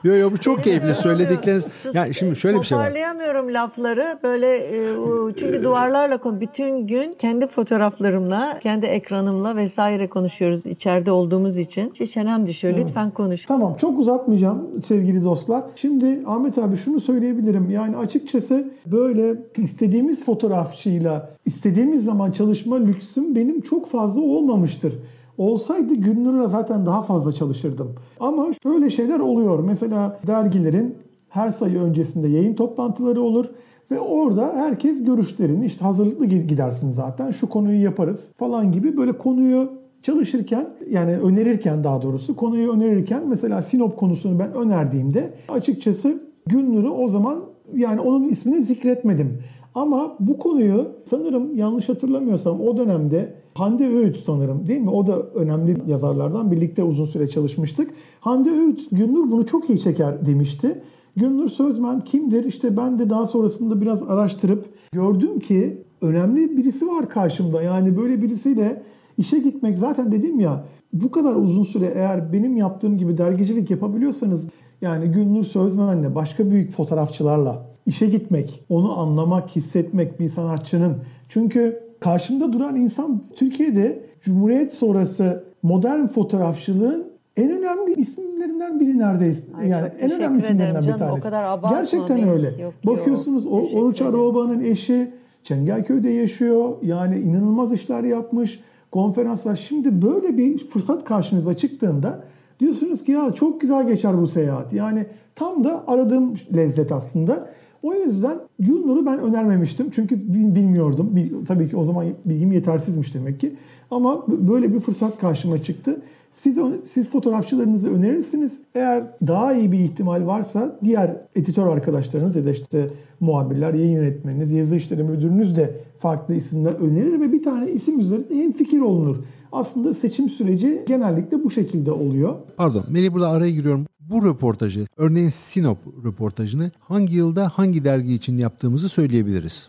[0.03, 1.67] yo yo bu çok keyifli söyledikleriniz.
[1.93, 2.83] Yani şimdi şöyle bir şey var.
[2.83, 4.19] Toparlayamıyorum lafları.
[4.23, 4.95] Böyle e,
[5.39, 11.93] çünkü duvarlarla konu bütün gün kendi fotoğraflarımla, kendi ekranımla vesaire konuşuyoruz içeride olduğumuz için.
[12.13, 12.77] Çenem düşüyor.
[12.77, 13.45] Lütfen konuş.
[13.45, 15.63] Tamam çok uzatmayacağım sevgili dostlar.
[15.75, 17.69] Şimdi Ahmet abi şunu söyleyebilirim.
[17.69, 24.93] Yani açıkçası böyle istediğimiz fotoğrafçıyla istediğimiz zaman çalışma lüksüm benim çok fazla olmamıştır.
[25.37, 27.95] Olsaydı Gülnur'la zaten daha fazla çalışırdım.
[28.19, 29.59] Ama şöyle şeyler oluyor.
[29.59, 30.95] Mesela dergilerin
[31.29, 33.45] her sayı öncesinde yayın toplantıları olur
[33.91, 39.69] ve orada herkes görüşlerini işte hazırlıklı gidersin zaten şu konuyu yaparız falan gibi böyle konuyu
[40.03, 47.07] çalışırken yani önerirken daha doğrusu konuyu önerirken mesela Sinop konusunu ben önerdiğimde açıkçası Gülnur'u o
[47.07, 49.43] zaman yani onun ismini zikretmedim.
[49.75, 54.89] Ama bu konuyu sanırım yanlış hatırlamıyorsam o dönemde Hande Öğüt sanırım değil mi?
[54.89, 57.91] O da önemli yazarlardan birlikte uzun süre çalışmıştık.
[58.19, 60.81] Hande Öğüt, Günnur bunu çok iyi çeker demişti.
[61.15, 62.45] Günnur Sözmen kimdir?
[62.45, 67.61] İşte ben de daha sonrasında biraz araştırıp gördüm ki önemli birisi var karşımda.
[67.61, 68.83] Yani böyle birisiyle
[69.17, 74.47] işe gitmek zaten dedim ya bu kadar uzun süre eğer benim yaptığım gibi dergicilik yapabiliyorsanız
[74.83, 80.97] yani Günnur Sözmen'le başka büyük fotoğrafçılarla işe gitmek, onu anlamak, hissetmek bir sanatçının.
[81.29, 89.41] Çünkü karşımda duran insan Türkiye'de Cumhuriyet sonrası modern fotoğrafçılığın en önemli isimlerinden biri neredeyse.
[89.57, 91.19] Ay, yani en önemli isimlerinden canım, bir tanesi.
[91.19, 92.27] O kadar Gerçekten değil.
[92.27, 92.61] öyle.
[92.61, 93.53] Yok, Bakıyorsunuz yok.
[93.53, 94.01] o Oruç.
[94.01, 95.11] Aroba'nın eşi
[95.43, 96.69] Çengelköy'de yaşıyor.
[96.81, 98.59] Yani inanılmaz işler yapmış.
[98.91, 99.55] Konferanslar.
[99.55, 102.23] Şimdi böyle bir fırsat karşınıza çıktığında
[102.63, 104.73] diyorsunuz ki ya çok güzel geçer bu seyahat.
[104.73, 107.49] Yani tam da aradığım lezzet aslında.
[107.83, 109.89] O yüzden Gülnur'u ben önermemiştim.
[109.95, 111.15] Çünkü bilmiyordum.
[111.47, 113.55] Tabii ki o zaman bilgim yetersizmiş demek ki.
[113.91, 116.01] Ama böyle bir fırsat karşıma çıktı.
[116.31, 116.57] Siz,
[116.91, 118.61] siz fotoğrafçılarınızı önerirsiniz.
[118.75, 122.87] Eğer daha iyi bir ihtimal varsa diğer editör arkadaşlarınız ya da işte
[123.19, 128.43] muhabirler, yayın yönetmeniniz, yazı işleri müdürünüz de farklı isimler önerir ve bir tane isim üzerinde
[128.43, 129.17] en fikir olunur.
[129.53, 132.35] Aslında seçim süreci genellikle bu şekilde oluyor.
[132.57, 133.85] Pardon, Melih burada araya giriyorum.
[133.99, 139.67] Bu röportajı, örneğin Sinop röportajını hangi yılda hangi dergi için yaptığımızı söyleyebiliriz.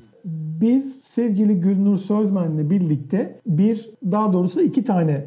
[0.61, 5.27] Biz sevgili Gülnur Sözmen'le birlikte bir, daha doğrusu iki tane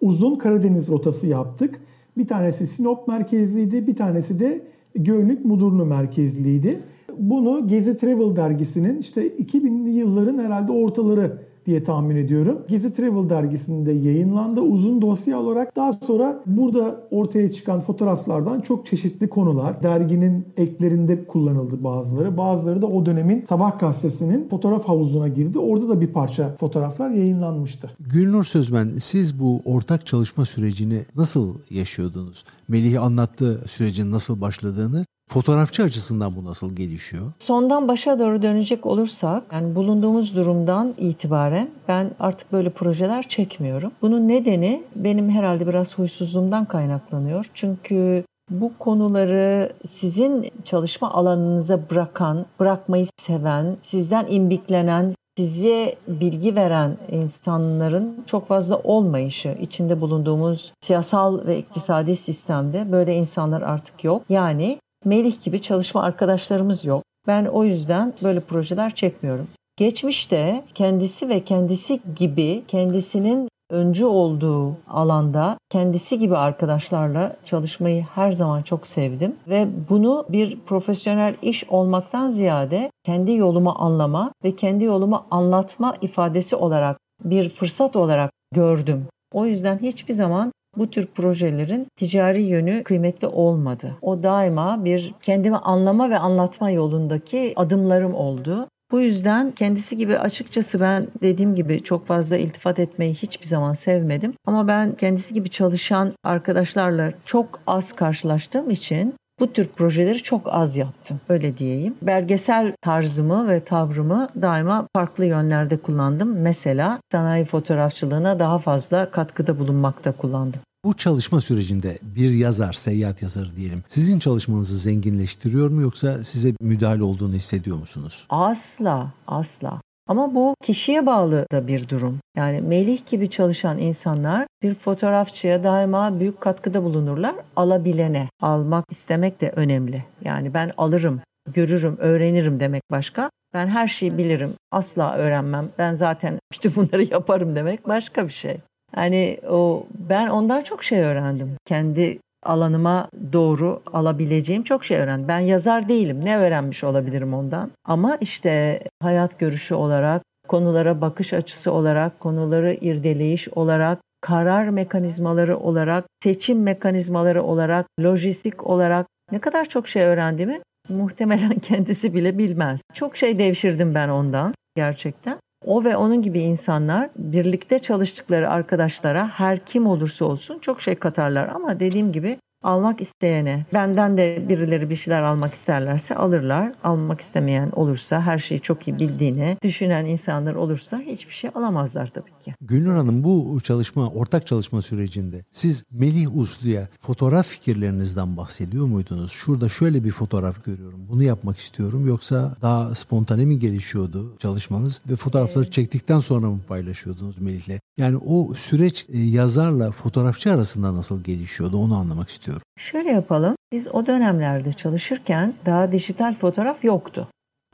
[0.00, 1.80] uzun Karadeniz rotası yaptık.
[2.18, 4.62] Bir tanesi Sinop merkezliydi, bir tanesi de
[4.94, 6.80] Göynük Mudurnu merkezliydi.
[7.18, 12.58] Bunu Gezi Travel dergisinin işte 2000'li yılların herhalde ortaları diye tahmin ediyorum.
[12.68, 15.76] Gezi Travel dergisinde yayınlandı uzun dosya olarak.
[15.76, 22.36] Daha sonra burada ortaya çıkan fotoğraflardan çok çeşitli konular derginin eklerinde kullanıldı bazıları.
[22.36, 25.58] Bazıları da o dönemin Sabah gazetesinin fotoğraf havuzuna girdi.
[25.58, 27.90] Orada da bir parça fotoğraflar yayınlanmıştı.
[28.00, 32.44] Gülnur Sözmen siz bu ortak çalışma sürecini nasıl yaşıyordunuz?
[32.68, 35.04] Melih anlattı sürecin nasıl başladığını.
[35.28, 37.32] Fotoğrafçı açısından bu nasıl gelişiyor?
[37.38, 43.92] Sondan başa doğru dönecek olursak, yani bulunduğumuz durumdan itibaren ben artık böyle projeler çekmiyorum.
[44.02, 47.50] Bunun nedeni benim herhalde biraz huysuzluğumdan kaynaklanıyor.
[47.54, 58.24] Çünkü bu konuları sizin çalışma alanınıza bırakan, bırakmayı seven, sizden imbiklenen, size bilgi veren insanların
[58.26, 64.22] çok fazla olmayışı, içinde bulunduğumuz siyasal ve iktisadi sistemde böyle insanlar artık yok.
[64.28, 67.02] Yani Melih gibi çalışma arkadaşlarımız yok.
[67.26, 69.48] Ben o yüzden böyle projeler çekmiyorum.
[69.76, 78.62] Geçmişte kendisi ve kendisi gibi kendisinin öncü olduğu alanda kendisi gibi arkadaşlarla çalışmayı her zaman
[78.62, 85.26] çok sevdim ve bunu bir profesyonel iş olmaktan ziyade kendi yolumu anlama ve kendi yolumu
[85.30, 89.06] anlatma ifadesi olarak bir fırsat olarak gördüm.
[89.32, 93.96] O yüzden hiçbir zaman bu tür projelerin ticari yönü kıymetli olmadı.
[94.02, 98.68] O daima bir kendimi anlama ve anlatma yolundaki adımlarım oldu.
[98.90, 104.34] Bu yüzden kendisi gibi açıkçası ben dediğim gibi çok fazla iltifat etmeyi hiçbir zaman sevmedim.
[104.46, 110.76] Ama ben kendisi gibi çalışan arkadaşlarla çok az karşılaştığım için bu tür projeleri çok az
[110.76, 111.20] yaptım.
[111.28, 111.94] Öyle diyeyim.
[112.02, 116.40] Belgesel tarzımı ve tavrımı daima farklı yönlerde kullandım.
[116.40, 120.60] Mesela sanayi fotoğrafçılığına daha fazla katkıda bulunmakta kullandım.
[120.84, 123.84] Bu çalışma sürecinde bir yazar, seyahat yazarı diyelim.
[123.88, 128.26] Sizin çalışmanızı zenginleştiriyor mu yoksa size müdahale olduğunu hissediyor musunuz?
[128.30, 129.80] Asla, asla.
[130.06, 132.18] Ama bu kişiye bağlı da bir durum.
[132.36, 137.34] Yani Melih gibi çalışan insanlar bir fotoğrafçıya daima büyük katkıda bulunurlar.
[137.56, 140.04] Alabilene, almak istemek de önemli.
[140.24, 141.20] Yani ben alırım,
[141.54, 143.30] görürüm, öğrenirim demek başka.
[143.54, 145.68] Ben her şeyi bilirim, asla öğrenmem.
[145.78, 148.56] Ben zaten bütün bunları yaparım demek başka bir şey.
[148.96, 151.56] Yani o ben ondan çok şey öğrendim.
[151.64, 155.28] Kendi alanıma doğru alabileceğim çok şey öğrendim.
[155.28, 156.24] Ben yazar değilim.
[156.24, 157.70] Ne öğrenmiş olabilirim ondan?
[157.84, 166.04] Ama işte hayat görüşü olarak, konulara bakış açısı olarak, konuları irdeleyiş olarak, karar mekanizmaları olarak,
[166.22, 172.80] seçim mekanizmaları olarak, lojistik olarak ne kadar çok şey öğrendiğimi muhtemelen kendisi bile bilmez.
[172.94, 175.38] Çok şey devşirdim ben ondan gerçekten.
[175.66, 181.48] O ve onun gibi insanlar birlikte çalıştıkları arkadaşlara her kim olursa olsun çok şey katarlar.
[181.48, 186.72] Ama dediğim gibi almak isteyene, benden de birileri bir şeyler almak isterlerse alırlar.
[186.84, 192.42] Almak istemeyen olursa, her şeyi çok iyi bildiğini düşünen insanlar olursa hiçbir şey alamazlar tabii
[192.44, 192.54] ki.
[192.60, 199.32] Gülnur Hanım bu çalışma, ortak çalışma sürecinde siz Melih Uslu'ya fotoğraf fikirlerinizden bahsediyor muydunuz?
[199.32, 205.16] Şurada şöyle bir fotoğraf görüyorum, bunu yapmak istiyorum yoksa daha spontane mi gelişiyordu çalışmanız ve
[205.16, 207.85] fotoğrafları çektikten sonra mı paylaşıyordunuz Melih'le?
[207.98, 212.62] Yani o süreç e, yazarla fotoğrafçı arasında nasıl gelişiyordu onu anlamak istiyorum.
[212.78, 213.54] Şöyle yapalım.
[213.72, 217.28] Biz o dönemlerde çalışırken daha dijital fotoğraf yoktu.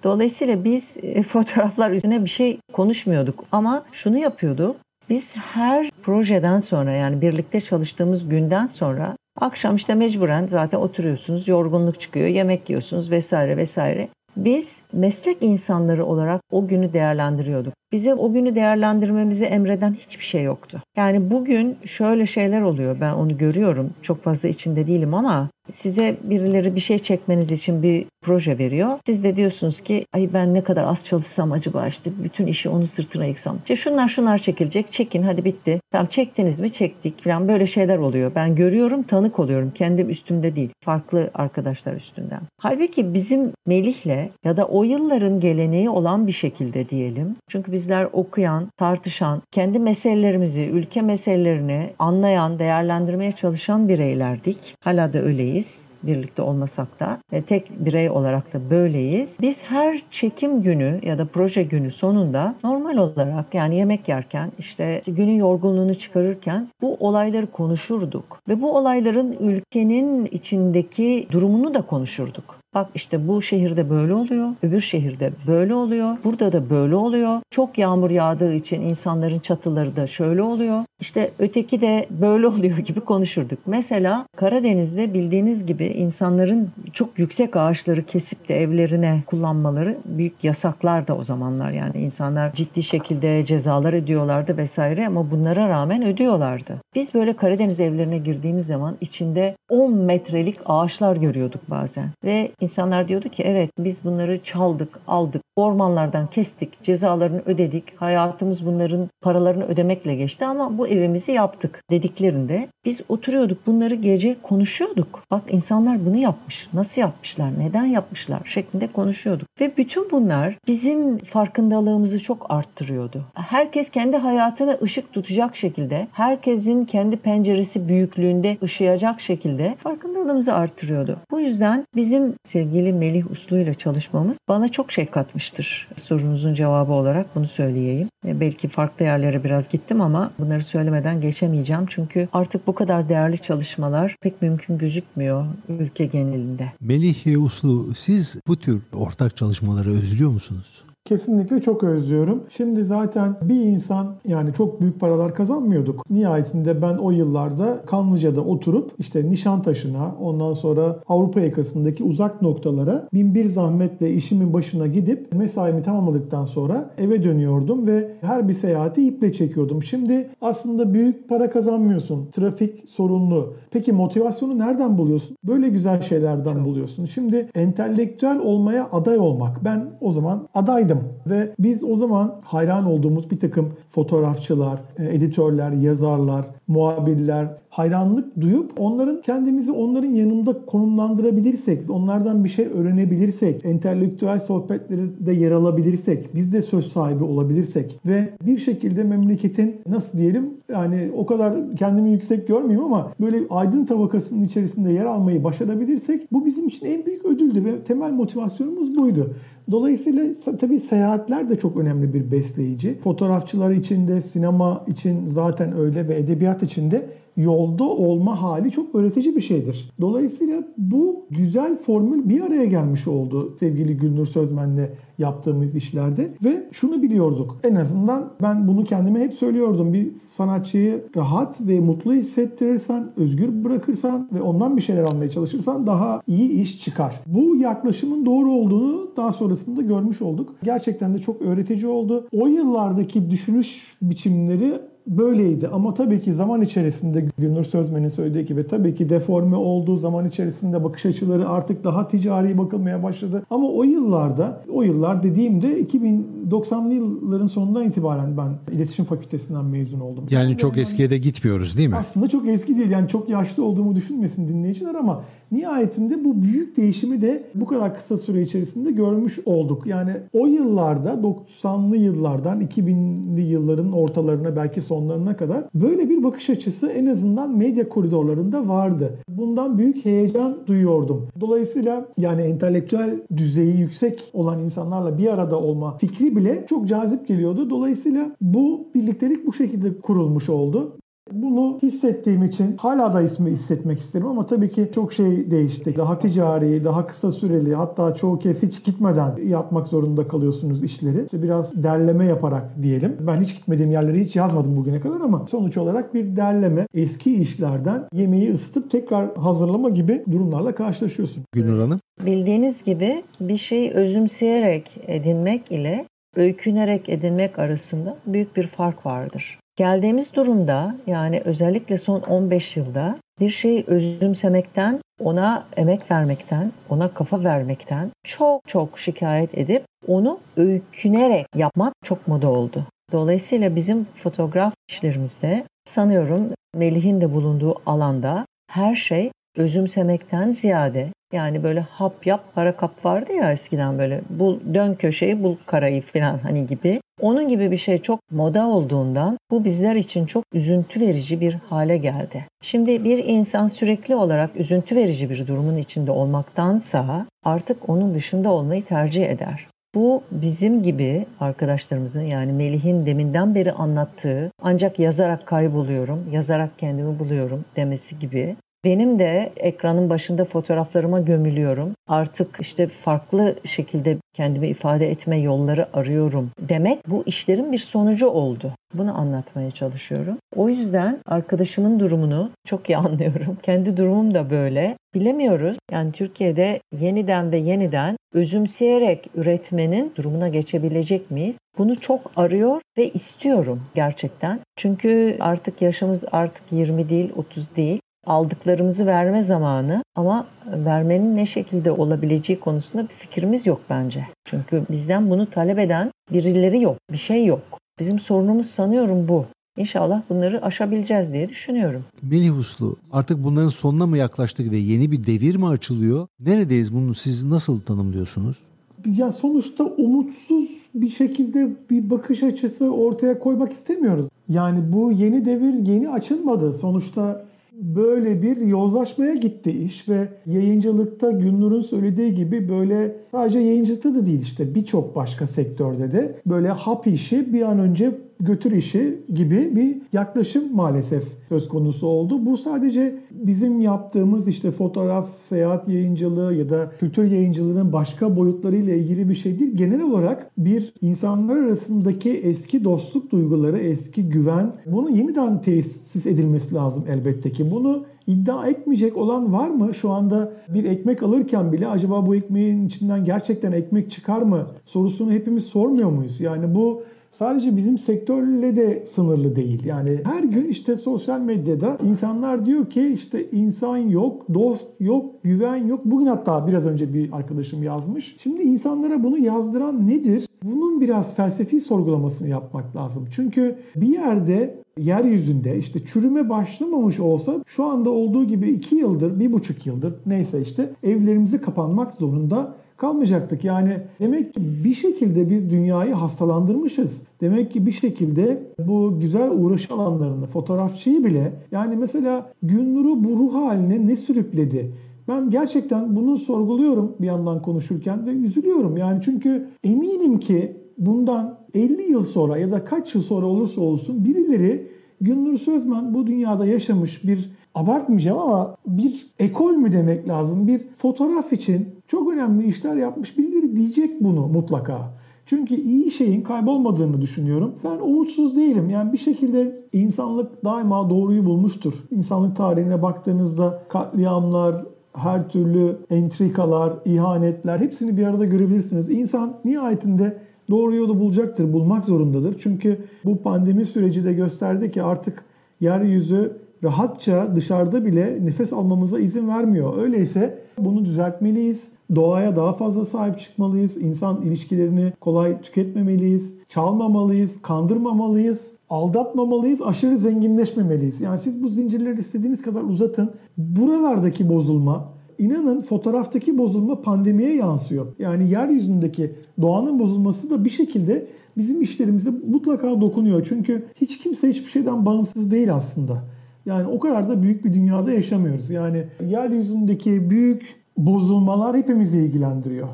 [0.04, 4.76] Dolayısıyla biz e, fotoğraflar üzerine bir şey konuşmuyorduk ama şunu yapıyorduk.
[5.11, 12.00] Biz her projeden sonra yani birlikte çalıştığımız günden sonra akşam işte mecburen zaten oturuyorsunuz, yorgunluk
[12.00, 14.08] çıkıyor, yemek yiyorsunuz vesaire vesaire.
[14.37, 17.74] Biz meslek insanları olarak o günü değerlendiriyorduk.
[17.92, 20.83] Bize o günü değerlendirmemizi emreden hiçbir şey yoktu.
[20.96, 22.96] Yani bugün şöyle şeyler oluyor.
[23.00, 23.90] Ben onu görüyorum.
[24.02, 28.98] Çok fazla içinde değilim ama size birileri bir şey çekmeniz için bir proje veriyor.
[29.07, 32.87] Siz de diyorsunuz ki ay ben ne kadar az çalışsam acaba işte bütün işi onun
[32.87, 33.57] sırtına yıksam.
[33.57, 34.92] İşte şunlar şunlar çekilecek.
[34.92, 35.81] Çekin hadi bitti.
[35.90, 36.72] Tamam çektiniz mi?
[36.72, 38.33] Çektik falan böyle şeyler oluyor.
[38.35, 39.72] Ben görüyorum tanık oluyorum.
[39.74, 40.70] Kendim üstümde değil.
[40.85, 42.40] Farklı arkadaşlar üstünden.
[42.59, 47.37] Halbuki bizim Melih'le ya da o yılların geleneği olan bir şekilde diyelim.
[47.48, 54.59] Çünkü bizler okuyan, tartışan, kendi meselelerimizi, ülke meselelerini anlayan, değerlendirmeye çalışan bireylerdik.
[54.81, 59.37] Hala da öyleyiz birlikte olmasak da e, tek birey olarak da böyleyiz.
[59.40, 65.03] Biz her çekim günü ya da proje günü sonunda normal olarak yani yemek yerken işte
[65.07, 72.62] günün yorgunluğunu çıkarırken bu olayları konuşurduk ve bu olayların ülkenin içindeki durumunu da konuşurduk.
[72.74, 77.40] Bak işte bu şehirde böyle oluyor, öbür şehirde böyle oluyor, burada da böyle oluyor.
[77.50, 80.85] Çok yağmur yağdığı için insanların çatıları da şöyle oluyor.
[81.00, 83.58] İşte öteki de böyle oluyor gibi konuşurduk.
[83.66, 91.16] Mesela Karadeniz'de bildiğiniz gibi insanların çok yüksek ağaçları kesip de evlerine kullanmaları büyük yasaklar da
[91.16, 91.70] o zamanlar.
[91.70, 96.76] Yani insanlar ciddi şekilde cezalar ödüyorlardı vesaire ama bunlara rağmen ödüyorlardı.
[96.94, 102.08] Biz böyle Karadeniz evlerine girdiğimiz zaman içinde 10 metrelik ağaçlar görüyorduk bazen.
[102.24, 109.08] Ve insanlar diyordu ki evet biz bunları çaldık, aldık, ormanlardan kestik, cezalarını ödedik, hayatımız bunların
[109.20, 115.22] paralarını ödemekle geçti ama bu evimizi yaptık dediklerinde biz oturuyorduk bunları gece konuşuyorduk.
[115.30, 119.48] Bak insanlar bunu yapmış, nasıl yapmışlar, neden yapmışlar şeklinde konuşuyorduk.
[119.60, 123.22] Ve bütün bunlar bizim farkındalığımızı çok arttırıyordu.
[123.34, 131.16] Herkes kendi hayatına ışık tutacak şekilde, herkesin kendi penceresi büyüklüğünde ışıyacak şekilde farkındalığımızı arttırıyordu.
[131.30, 135.06] Bu yüzden bizim sevgili Melih Uslu ile çalışmamız bana çok şey
[135.42, 135.88] katmıştır.
[136.02, 138.09] Sorunuzun cevabı olarak bunu söyleyeyim.
[138.26, 141.87] E, belki farklı yerlere biraz gittim ama bunları söylemeden geçemeyeceğim.
[141.88, 146.72] Çünkü artık bu kadar değerli çalışmalar pek mümkün gözükmüyor ülke genelinde.
[146.81, 150.85] Melih Uslu siz bu tür ortak çalışmaları özlüyor musunuz?
[151.04, 152.42] Kesinlikle çok özlüyorum.
[152.50, 156.10] Şimdi zaten bir insan yani çok büyük paralar kazanmıyorduk.
[156.10, 163.34] Nihayetinde ben o yıllarda Kanlıca'da oturup işte Nişantaşı'na ondan sonra Avrupa yakasındaki uzak noktalara bin
[163.34, 169.32] bir zahmetle işimin başına gidip mesaimi tamamladıktan sonra eve dönüyordum ve her bir seyahati iple
[169.32, 169.82] çekiyordum.
[169.82, 172.30] Şimdi aslında büyük para kazanmıyorsun.
[172.32, 173.54] Trafik sorunlu.
[173.70, 175.36] Peki motivasyonu nereden buluyorsun?
[175.44, 177.04] Böyle güzel şeylerden buluyorsun.
[177.04, 179.64] Şimdi entelektüel olmaya aday olmak.
[179.64, 180.91] Ben o zaman adaydım
[181.26, 188.81] ve biz o zaman hayran olduğumuz bir takım fotoğrafçılar, e, editörler, yazarlar, muhabirler hayranlık duyup
[188.81, 196.53] onların kendimizi onların yanında konumlandırabilirsek, onlardan bir şey öğrenebilirsek, entelektüel sohbetleri de yer alabilirsek, biz
[196.53, 202.48] de söz sahibi olabilirsek ve bir şekilde memleketin nasıl diyelim yani o kadar kendimi yüksek
[202.48, 207.64] görmeyeyim ama böyle aydın tabakasının içerisinde yer almayı başarabilirsek bu bizim için en büyük ödüldü
[207.64, 209.35] ve temel motivasyonumuz buydu.
[209.70, 210.25] Dolayısıyla
[210.61, 212.98] tabii seyahatler de çok önemli bir besleyici.
[213.05, 218.94] Fotoğrafçılar için de, sinema için zaten öyle ve edebiyat için de yolda olma hali çok
[218.94, 219.90] öğretici bir şeydir.
[220.01, 227.03] Dolayısıyla bu güzel formül bir araya gelmiş oldu sevgili Gülnur Sözmen'le yaptığımız işlerde ve şunu
[227.03, 227.59] biliyorduk.
[227.64, 229.92] En azından ben bunu kendime hep söylüyordum.
[229.92, 236.22] Bir sanatçıyı rahat ve mutlu hissettirirsen, özgür bırakırsan ve ondan bir şeyler almaya çalışırsan daha
[236.27, 237.20] iyi iş çıkar.
[237.27, 240.55] Bu yaklaşımın doğru olduğunu daha sonrasında görmüş olduk.
[240.62, 242.29] Gerçekten de çok öğretici oldu.
[242.33, 245.68] O yıllardaki düşünüş biçimleri böyleydi.
[245.68, 250.84] Ama tabii ki zaman içerisinde Gülnur Sözmen'in söylediği gibi tabii ki deforme olduğu zaman içerisinde
[250.84, 253.42] bakış açıları artık daha ticari bakılmaya başladı.
[253.50, 260.24] Ama o yıllarda, o yıllar dediğimde 2090'lı yılların sonundan itibaren ben iletişim fakültesinden mezun oldum.
[260.30, 261.96] Yani çok eskiye de gitmiyoruz değil mi?
[261.96, 262.90] Aslında çok eski değil.
[262.90, 268.16] Yani çok yaşlı olduğumu düşünmesin dinleyiciler ama nihayetinde bu büyük değişimi de bu kadar kısa
[268.16, 269.86] süre içerisinde görmüş olduk.
[269.86, 276.86] Yani o yıllarda 90'lı yıllardan 2000'li yılların ortalarına belki sonlarına kadar böyle bir bakış açısı
[276.86, 279.18] en azından medya koridorlarında vardı.
[279.28, 281.28] Bundan büyük heyecan duyuyordum.
[281.40, 287.70] Dolayısıyla yani entelektüel düzeyi yüksek olan insanlarla bir arada olma fikri bile çok cazip geliyordu.
[287.70, 290.96] Dolayısıyla bu birliktelik bu şekilde kurulmuş oldu.
[291.32, 295.96] Bunu hissettiğim için hala da ismi hissetmek isterim ama tabii ki çok şey değişti.
[295.96, 301.24] Daha ticari, daha kısa süreli hatta çoğu kez hiç gitmeden yapmak zorunda kalıyorsunuz işleri.
[301.24, 303.16] İşte biraz derleme yaparak diyelim.
[303.20, 308.04] Ben hiç gitmediğim yerleri hiç yazmadım bugüne kadar ama sonuç olarak bir derleme eski işlerden
[308.12, 311.44] yemeği ısıtıp tekrar hazırlama gibi durumlarla karşılaşıyorsun.
[311.52, 312.00] Gülnur Hanım?
[312.26, 316.04] Bildiğiniz gibi bir şeyi özümseyerek edinmek ile
[316.37, 319.62] öykünerek edinmek arasında büyük bir fark vardır.
[319.76, 327.44] Geldiğimiz durumda yani özellikle son 15 yılda bir şeyi özümsemekten, ona emek vermekten, ona kafa
[327.44, 332.85] vermekten çok çok şikayet edip onu öykünerek yapmak çok moda oldu.
[333.12, 341.80] Dolayısıyla bizim fotoğraf işlerimizde sanıyorum Melih'in de bulunduğu alanda her şey özümsemekten ziyade yani böyle
[341.80, 346.66] hap yap para kap vardı ya eskiden böyle bul dön köşeyi bul karayı falan hani
[346.66, 347.00] gibi.
[347.22, 351.96] Onun gibi bir şey çok moda olduğundan bu bizler için çok üzüntü verici bir hale
[351.96, 352.46] geldi.
[352.62, 358.85] Şimdi bir insan sürekli olarak üzüntü verici bir durumun içinde olmaktansa artık onun dışında olmayı
[358.85, 359.66] tercih eder.
[359.94, 367.64] Bu bizim gibi arkadaşlarımızın yani Melih'in deminden beri anlattığı ancak yazarak kayboluyorum, yazarak kendimi buluyorum
[367.76, 371.92] demesi gibi benim de ekranın başında fotoğraflarıma gömülüyorum.
[372.09, 378.73] Artık işte farklı şekilde kendimi ifade etme yolları arıyorum demek bu işlerin bir sonucu oldu.
[378.95, 380.37] Bunu anlatmaya çalışıyorum.
[380.57, 383.59] O yüzden arkadaşımın durumunu çok iyi anlıyorum.
[383.62, 384.97] Kendi durumum da böyle.
[385.14, 385.77] Bilemiyoruz.
[385.90, 391.59] Yani Türkiye'de yeniden ve yeniden özümseyerek üretmenin durumuna geçebilecek miyiz?
[391.79, 394.61] Bunu çok arıyor ve istiyorum gerçekten.
[394.77, 401.90] Çünkü artık yaşımız artık 20 değil, 30 değil aldıklarımızı verme zamanı ama vermenin ne şekilde
[401.90, 404.26] olabileceği konusunda bir fikrimiz yok bence.
[404.44, 407.61] Çünkü bizden bunu talep eden birileri yok, bir şey yok.
[407.98, 409.44] Bizim sorunumuz sanıyorum bu.
[409.76, 412.04] İnşallah bunları aşabileceğiz diye düşünüyorum.
[412.22, 416.26] Melih Uslu artık bunların sonuna mı yaklaştık ve yeni bir devir mi açılıyor?
[416.40, 418.58] Neredeyiz bunu siz nasıl tanımlıyorsunuz?
[419.06, 424.28] Ya sonuçta umutsuz bir şekilde bir bakış açısı ortaya koymak istemiyoruz.
[424.48, 426.74] Yani bu yeni devir yeni açılmadı.
[426.74, 434.26] Sonuçta böyle bir yozlaşmaya gitti iş ve yayıncılıkta Günnur'un söylediği gibi böyle sadece yayıncılıkta da
[434.26, 439.76] değil işte birçok başka sektörde de böyle hap işi bir an önce götür işi gibi
[439.76, 442.46] bir yaklaşım maalesef söz konusu oldu.
[442.46, 449.28] Bu sadece bizim yaptığımız işte fotoğraf, seyahat yayıncılığı ya da kültür yayıncılığının başka boyutlarıyla ilgili
[449.28, 449.76] bir şey değil.
[449.76, 457.05] Genel olarak bir insanlar arasındaki eski dostluk duyguları, eski güven bunu yeniden tesis edilmesi lazım
[457.09, 457.70] elbette ki.
[457.70, 459.94] Bunu iddia etmeyecek olan var mı?
[459.94, 465.33] Şu anda bir ekmek alırken bile acaba bu ekmeğin içinden gerçekten ekmek çıkar mı sorusunu
[465.33, 466.40] hepimiz sormuyor muyuz?
[466.40, 467.02] Yani bu
[467.33, 469.85] sadece bizim sektörle de sınırlı değil.
[469.85, 475.77] Yani her gün işte sosyal medyada insanlar diyor ki işte insan yok, dost yok, güven
[475.77, 476.01] yok.
[476.05, 478.37] Bugün hatta biraz önce bir arkadaşım yazmış.
[478.38, 480.49] Şimdi insanlara bunu yazdıran nedir?
[480.62, 483.25] Bunun biraz felsefi sorgulamasını yapmak lazım.
[483.31, 489.53] Çünkü bir yerde yeryüzünde işte çürüme başlamamış olsa şu anda olduğu gibi iki yıldır, bir
[489.53, 493.64] buçuk yıldır neyse işte evlerimizi kapanmak zorunda kalmayacaktık.
[493.64, 497.22] Yani demek ki bir şekilde biz dünyayı hastalandırmışız.
[497.40, 503.55] Demek ki bir şekilde bu güzel uğraş alanlarını, fotoğrafçıyı bile yani mesela Günnur'u bu ruh
[503.55, 504.92] haline ne sürükledi?
[505.28, 508.96] Ben gerçekten bunu sorguluyorum bir yandan konuşurken ve üzülüyorum.
[508.96, 514.24] Yani çünkü eminim ki bundan 50 yıl sonra ya da kaç yıl sonra olursa olsun
[514.24, 514.86] birileri
[515.20, 520.66] Günnur Sözmen bu dünyada yaşamış bir abartmayacağım ama bir ekol mü demek lazım?
[520.66, 525.12] Bir fotoğraf için çok önemli işler yapmış birileri diyecek bunu mutlaka.
[525.47, 527.75] Çünkü iyi şeyin kaybolmadığını düşünüyorum.
[527.85, 528.91] Ben umutsuz değilim.
[528.91, 531.95] Yani bir şekilde insanlık daima doğruyu bulmuştur.
[532.11, 539.11] İnsanlık tarihine baktığınızda katliamlar, her türlü entrikalar, ihanetler hepsini bir arada görebilirsiniz.
[539.11, 540.39] İnsan nihayetinde
[540.70, 542.57] doğru yolu bulacaktır, bulmak zorundadır.
[542.59, 545.45] Çünkü bu pandemi süreci de gösterdi ki artık
[545.81, 549.99] yeryüzü rahatça dışarıda bile nefes almamıza izin vermiyor.
[549.99, 551.80] Öyleyse bunu düzeltmeliyiz.
[552.14, 553.97] Doğaya daha fazla sahip çıkmalıyız.
[553.97, 556.55] İnsan ilişkilerini kolay tüketmemeliyiz.
[556.68, 561.20] Çalmamalıyız, kandırmamalıyız, aldatmamalıyız, aşırı zenginleşmemeliyiz.
[561.20, 563.30] Yani siz bu zincirleri istediğiniz kadar uzatın.
[563.57, 565.09] Buralardaki bozulma,
[565.39, 568.07] inanın fotoğraftaki bozulma pandemiye yansıyor.
[568.18, 571.26] Yani yeryüzündeki doğanın bozulması da bir şekilde
[571.57, 573.47] bizim işlerimize mutlaka dokunuyor.
[573.49, 576.24] Çünkü hiç kimse hiçbir şeyden bağımsız değil aslında.
[576.66, 578.70] Yani o kadar da büyük bir dünyada yaşamıyoruz.
[578.70, 582.88] Yani yeryüzündeki büyük bozulmalar hepimizi ilgilendiriyor.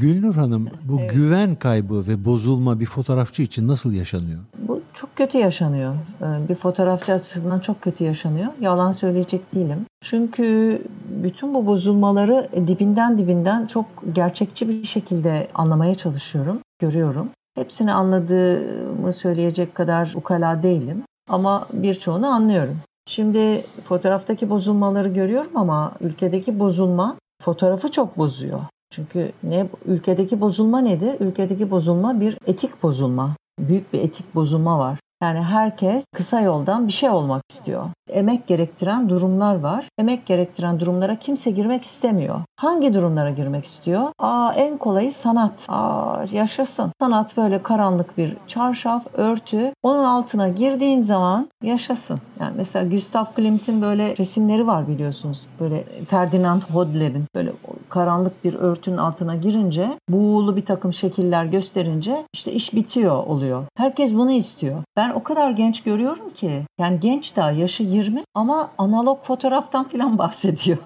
[0.00, 1.14] Gülnur Hanım bu evet.
[1.14, 4.40] güven kaybı ve bozulma bir fotoğrafçı için nasıl yaşanıyor?
[4.68, 5.94] Bu çok kötü yaşanıyor.
[6.22, 8.48] Ee, bir fotoğrafçı açısından çok kötü yaşanıyor.
[8.60, 9.78] Yalan söyleyecek değilim.
[10.04, 10.78] Çünkü
[11.22, 17.28] bütün bu bozulmaları dibinden dibinden çok gerçekçi bir şekilde anlamaya çalışıyorum, görüyorum.
[17.54, 21.02] Hepsini anladığımı söyleyecek kadar ukala değilim.
[21.28, 22.76] Ama birçoğunu anlıyorum.
[23.06, 28.60] Şimdi fotoğraftaki bozulmaları görüyorum ama ülkedeki bozulma fotoğrafı çok bozuyor.
[28.90, 31.16] Çünkü ne ülkedeki bozulma nedir?
[31.20, 33.36] Ülkedeki bozulma bir etik bozulma.
[33.58, 34.98] Büyük bir etik bozulma var.
[35.22, 37.86] Yani herkes kısa yoldan bir şey olmak istiyor.
[38.10, 39.88] Emek gerektiren durumlar var.
[39.98, 42.40] Emek gerektiren durumlara kimse girmek istemiyor.
[42.56, 44.08] Hangi durumlara girmek istiyor?
[44.18, 45.52] Aa en kolayı sanat.
[45.68, 46.90] Aa yaşasın.
[47.00, 49.72] Sanat böyle karanlık bir çarşaf, örtü.
[49.82, 52.18] Onun altına girdiğin zaman yaşasın.
[52.40, 55.40] Yani mesela Gustav Klimt'in böyle resimleri var biliyorsunuz.
[55.60, 57.52] Böyle Ferdinand Hodler'in böyle
[57.88, 63.62] karanlık bir örtünün altına girince buğulu bir takım şekiller gösterince işte iş bitiyor oluyor.
[63.76, 64.82] Herkes bunu istiyor.
[64.96, 70.18] Ben o kadar genç görüyorum ki yani genç daha yaşı 20 ama analog fotoğraftan falan
[70.18, 70.78] bahsediyor.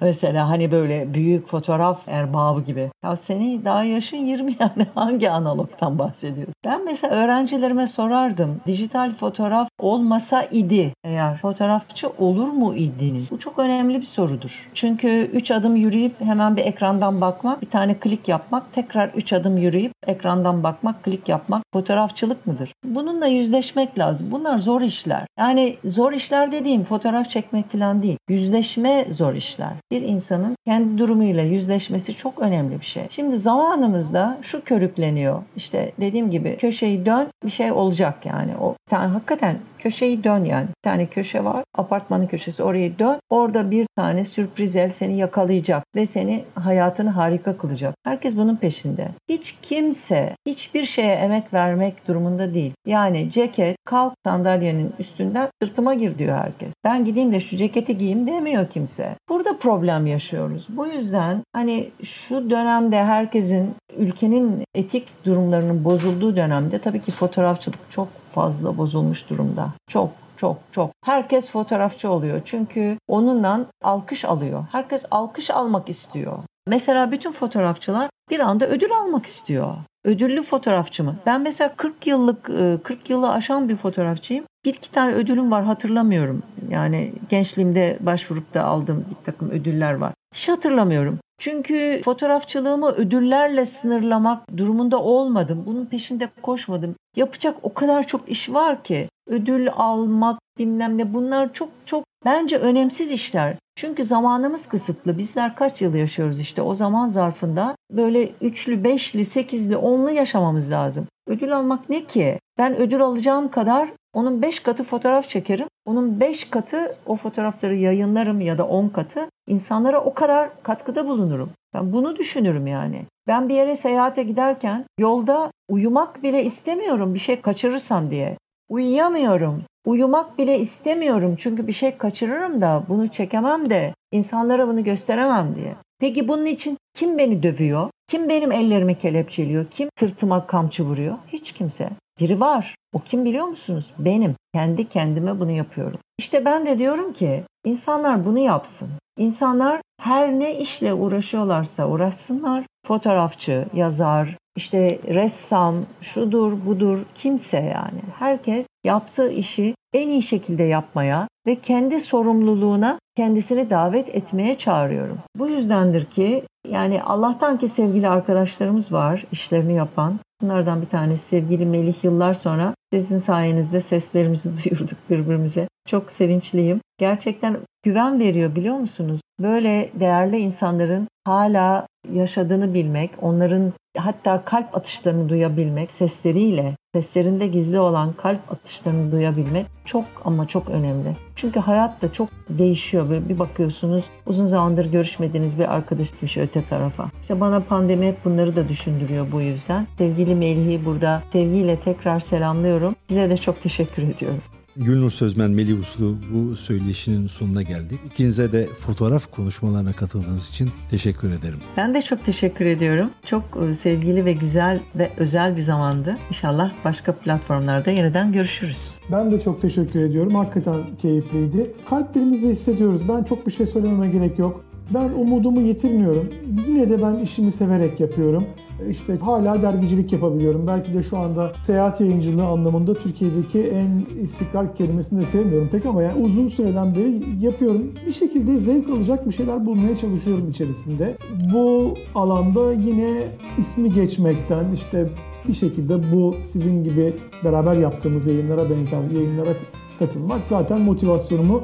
[0.00, 2.90] Mesela hani böyle büyük fotoğraf erbabı gibi.
[3.04, 6.54] Ya seni daha yaşın 20 yani hangi analogtan bahsediyorsun?
[6.64, 8.60] Ben mesela öğrencilerime sorardım.
[8.66, 13.30] Dijital fotoğraf olmasa idi eğer fotoğrafçı olur mu idiniz?
[13.30, 14.68] Bu çok önemli bir sorudur.
[14.74, 19.56] Çünkü 3 adım yürüyüp hemen bir ekrandan bakmak, bir tane klik yapmak, tekrar 3 adım
[19.56, 22.72] yürüyüp ekrandan bakmak, klik yapmak fotoğrafçılık mıdır?
[22.84, 24.26] Bununla yüzleşmek lazım.
[24.30, 25.26] Bunlar zor işler.
[25.38, 28.18] Yani zor işler dediğim fotoğraf çekmek falan değil.
[28.28, 29.72] Yüzleşme zor işler.
[29.90, 33.02] Bir insanın kendi durumuyla yüzleşmesi çok önemli bir şey.
[33.10, 35.42] Şimdi zamanımızda şu körükleniyor.
[35.56, 38.52] İşte dediğim gibi köşeyi dön bir şey olacak yani.
[38.60, 40.66] O yani hakikaten köşeyi dön yani.
[40.68, 41.64] Bir tane köşe var.
[41.74, 43.18] Apartmanın köşesi oraya dön.
[43.30, 47.94] Orada bir tane sürpriz el seni yakalayacak ve seni hayatını harika kılacak.
[48.04, 49.08] Herkes bunun peşinde.
[49.28, 52.72] Hiç kimse hiçbir şeye emek vermek durumunda değil.
[52.86, 56.72] Yani ceket kalk sandalyenin üstünden sırtıma gir diyor herkes.
[56.84, 59.16] Ben gideyim de şu ceketi giyeyim demiyor kimse.
[59.28, 60.66] Burada problem yaşıyoruz.
[60.68, 68.08] Bu yüzden hani şu dönemde herkesin ülkenin etik durumlarının bozulduğu dönemde tabii ki fotoğrafçılık çok
[68.34, 69.68] fazla bozulmuş durumda.
[69.88, 70.90] Çok çok çok.
[71.04, 72.40] Herkes fotoğrafçı oluyor.
[72.44, 74.64] Çünkü onunla alkış alıyor.
[74.72, 76.38] Herkes alkış almak istiyor.
[76.66, 79.74] Mesela bütün fotoğrafçılar bir anda ödül almak istiyor.
[80.04, 81.16] Ödüllü fotoğrafçı mı?
[81.26, 82.44] Ben mesela 40 yıllık
[82.84, 84.44] 40 yılı aşan bir fotoğrafçıyım.
[84.64, 86.42] Bir iki tane ödülüm var hatırlamıyorum.
[86.70, 90.12] Yani gençliğimde başvurup da aldığım bir takım ödüller var.
[90.34, 91.18] Hiç hatırlamıyorum.
[91.38, 95.62] Çünkü fotoğrafçılığımı ödüllerle sınırlamak durumunda olmadım.
[95.66, 96.94] Bunun peşinde koşmadım.
[97.16, 99.08] Yapacak o kadar çok iş var ki.
[99.26, 103.56] Ödül almak bilmem ne bunlar çok çok bence önemsiz işler.
[103.76, 105.18] Çünkü zamanımız kısıtlı.
[105.18, 111.06] Bizler kaç yıl yaşıyoruz işte o zaman zarfında böyle üçlü, beşli, sekizli, onlu yaşamamız lazım.
[111.26, 112.38] Ödül almak ne ki?
[112.58, 115.66] Ben ödül alacağım kadar onun 5 katı fotoğraf çekerim.
[115.86, 121.50] Onun 5 katı o fotoğrafları yayınlarım ya da 10 katı insanlara o kadar katkıda bulunurum.
[121.74, 123.02] Ben bunu düşünürüm yani.
[123.26, 128.36] Ben bir yere seyahate giderken yolda uyumak bile istemiyorum bir şey kaçırırsam diye.
[128.72, 129.62] Uyuyamıyorum.
[129.86, 135.74] Uyumak bile istemiyorum çünkü bir şey kaçırırım da bunu çekemem de insanlara bunu gösteremem diye.
[136.00, 137.90] Peki bunun için kim beni dövüyor?
[138.08, 139.66] Kim benim ellerimi kelepçeliyor?
[139.70, 141.14] Kim sırtıma kamçı vuruyor?
[141.28, 141.88] Hiç kimse.
[142.20, 142.74] Biri var.
[142.92, 143.92] O kim biliyor musunuz?
[143.98, 144.34] Benim.
[144.54, 146.00] Kendi kendime bunu yapıyorum.
[146.18, 148.88] İşte ben de diyorum ki insanlar bunu yapsın.
[149.18, 152.64] İnsanlar her ne işle uğraşıyorlarsa uğraşsınlar.
[152.86, 158.00] Fotoğrafçı, yazar, işte ressam, şudur budur kimse yani.
[158.18, 165.18] Herkes yaptığı işi en iyi şekilde yapmaya ve kendi sorumluluğuna kendisini davet etmeye çağırıyorum.
[165.38, 170.18] Bu yüzdendir ki yani Allah'tan ki sevgili arkadaşlarımız var işlerini yapan.
[170.42, 175.68] Bunlardan bir tanesi sevgili Melih yıllar sonra sizin sayenizde seslerimizi duyurduk birbirimize.
[175.88, 176.80] Çok sevinçliyim.
[176.98, 179.20] Gerçekten güven veriyor biliyor musunuz?
[179.40, 188.12] Böyle değerli insanların hala yaşadığını bilmek, onların hatta kalp atışlarını duyabilmek sesleriyle, seslerinde gizli olan
[188.12, 191.12] kalp atışlarını duyabilmek çok ama çok önemli.
[191.36, 193.10] Çünkü hayat da çok değişiyor.
[193.10, 197.10] Böyle bir bakıyorsunuz uzun zamandır görüşmediğiniz bir arkadaş düşüyor öte tarafa.
[197.22, 199.86] İşte bana pandemi hep bunları da düşündürüyor bu yüzden.
[199.98, 202.94] Sevgili Melih'i burada sevgiyle tekrar selamlıyorum.
[203.08, 204.40] Size de çok teşekkür ediyorum.
[204.76, 208.00] Gülnur Sözmen, Melih Uslu bu söyleşinin sonuna geldik.
[208.06, 211.58] İkinize de fotoğraf konuşmalarına katıldığınız için teşekkür ederim.
[211.76, 213.10] Ben de çok teşekkür ediyorum.
[213.26, 216.16] Çok e, sevgili ve güzel ve özel bir zamandı.
[216.28, 218.78] İnşallah başka platformlarda yeniden görüşürüz.
[219.12, 220.34] Ben de çok teşekkür ediyorum.
[220.34, 221.72] Hakikaten keyifliydi.
[221.90, 223.08] Kalplerimizi hissediyoruz.
[223.08, 224.64] Ben çok bir şey söylememe gerek yok.
[224.90, 226.28] Ben umudumu yitirmiyorum.
[226.68, 228.44] Yine de ben işimi severek yapıyorum.
[228.90, 230.66] İşte hala dergicilik yapabiliyorum.
[230.66, 236.02] Belki de şu anda seyahat yayıncılığı anlamında Türkiye'deki en istikrar kelimesini de sevmiyorum pek ama
[236.02, 237.92] yani uzun süreden beri yapıyorum.
[238.06, 241.16] Bir şekilde zevk alacak bir şeyler bulmaya çalışıyorum içerisinde.
[241.54, 243.18] Bu alanda yine
[243.58, 245.08] ismi geçmekten işte
[245.48, 247.12] bir şekilde bu sizin gibi
[247.44, 249.50] beraber yaptığımız yayınlara benzer yayınlara
[249.98, 251.62] katılmak zaten motivasyonumu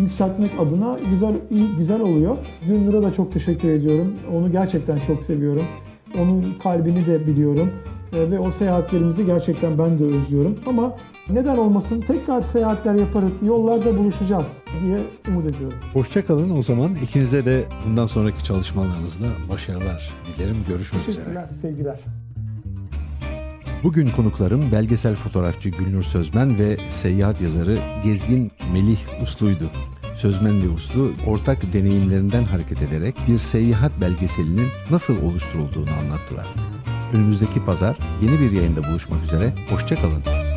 [0.00, 1.34] yükseltmek adına güzel
[1.78, 2.36] güzel oluyor.
[2.66, 4.14] Gündür'e da çok teşekkür ediyorum.
[4.34, 5.64] Onu gerçekten çok seviyorum.
[6.18, 7.70] Onun kalbini de biliyorum.
[8.12, 10.58] Ve o seyahatlerimizi gerçekten ben de özlüyorum.
[10.66, 10.96] Ama
[11.30, 14.98] neden olmasın tekrar seyahatler yaparız, yollarda buluşacağız diye
[15.28, 15.78] umut ediyorum.
[15.92, 16.90] Hoşçakalın o zaman.
[17.02, 20.56] İkinize de bundan sonraki çalışmalarınızda başarılar dilerim.
[20.68, 21.48] Görüşmek üzere.
[21.60, 22.19] Sevgiler.
[23.84, 29.70] Bugün konuklarım belgesel fotoğrafçı Gülnur Sözmen ve seyahat yazarı Gezgin Melih Uslu'ydu.
[30.16, 36.46] Sözmen ve Uslu ortak deneyimlerinden hareket ederek bir seyahat belgeselinin nasıl oluşturulduğunu anlattılar.
[37.14, 40.49] Önümüzdeki pazar yeni bir yayında buluşmak üzere, hoşçakalın.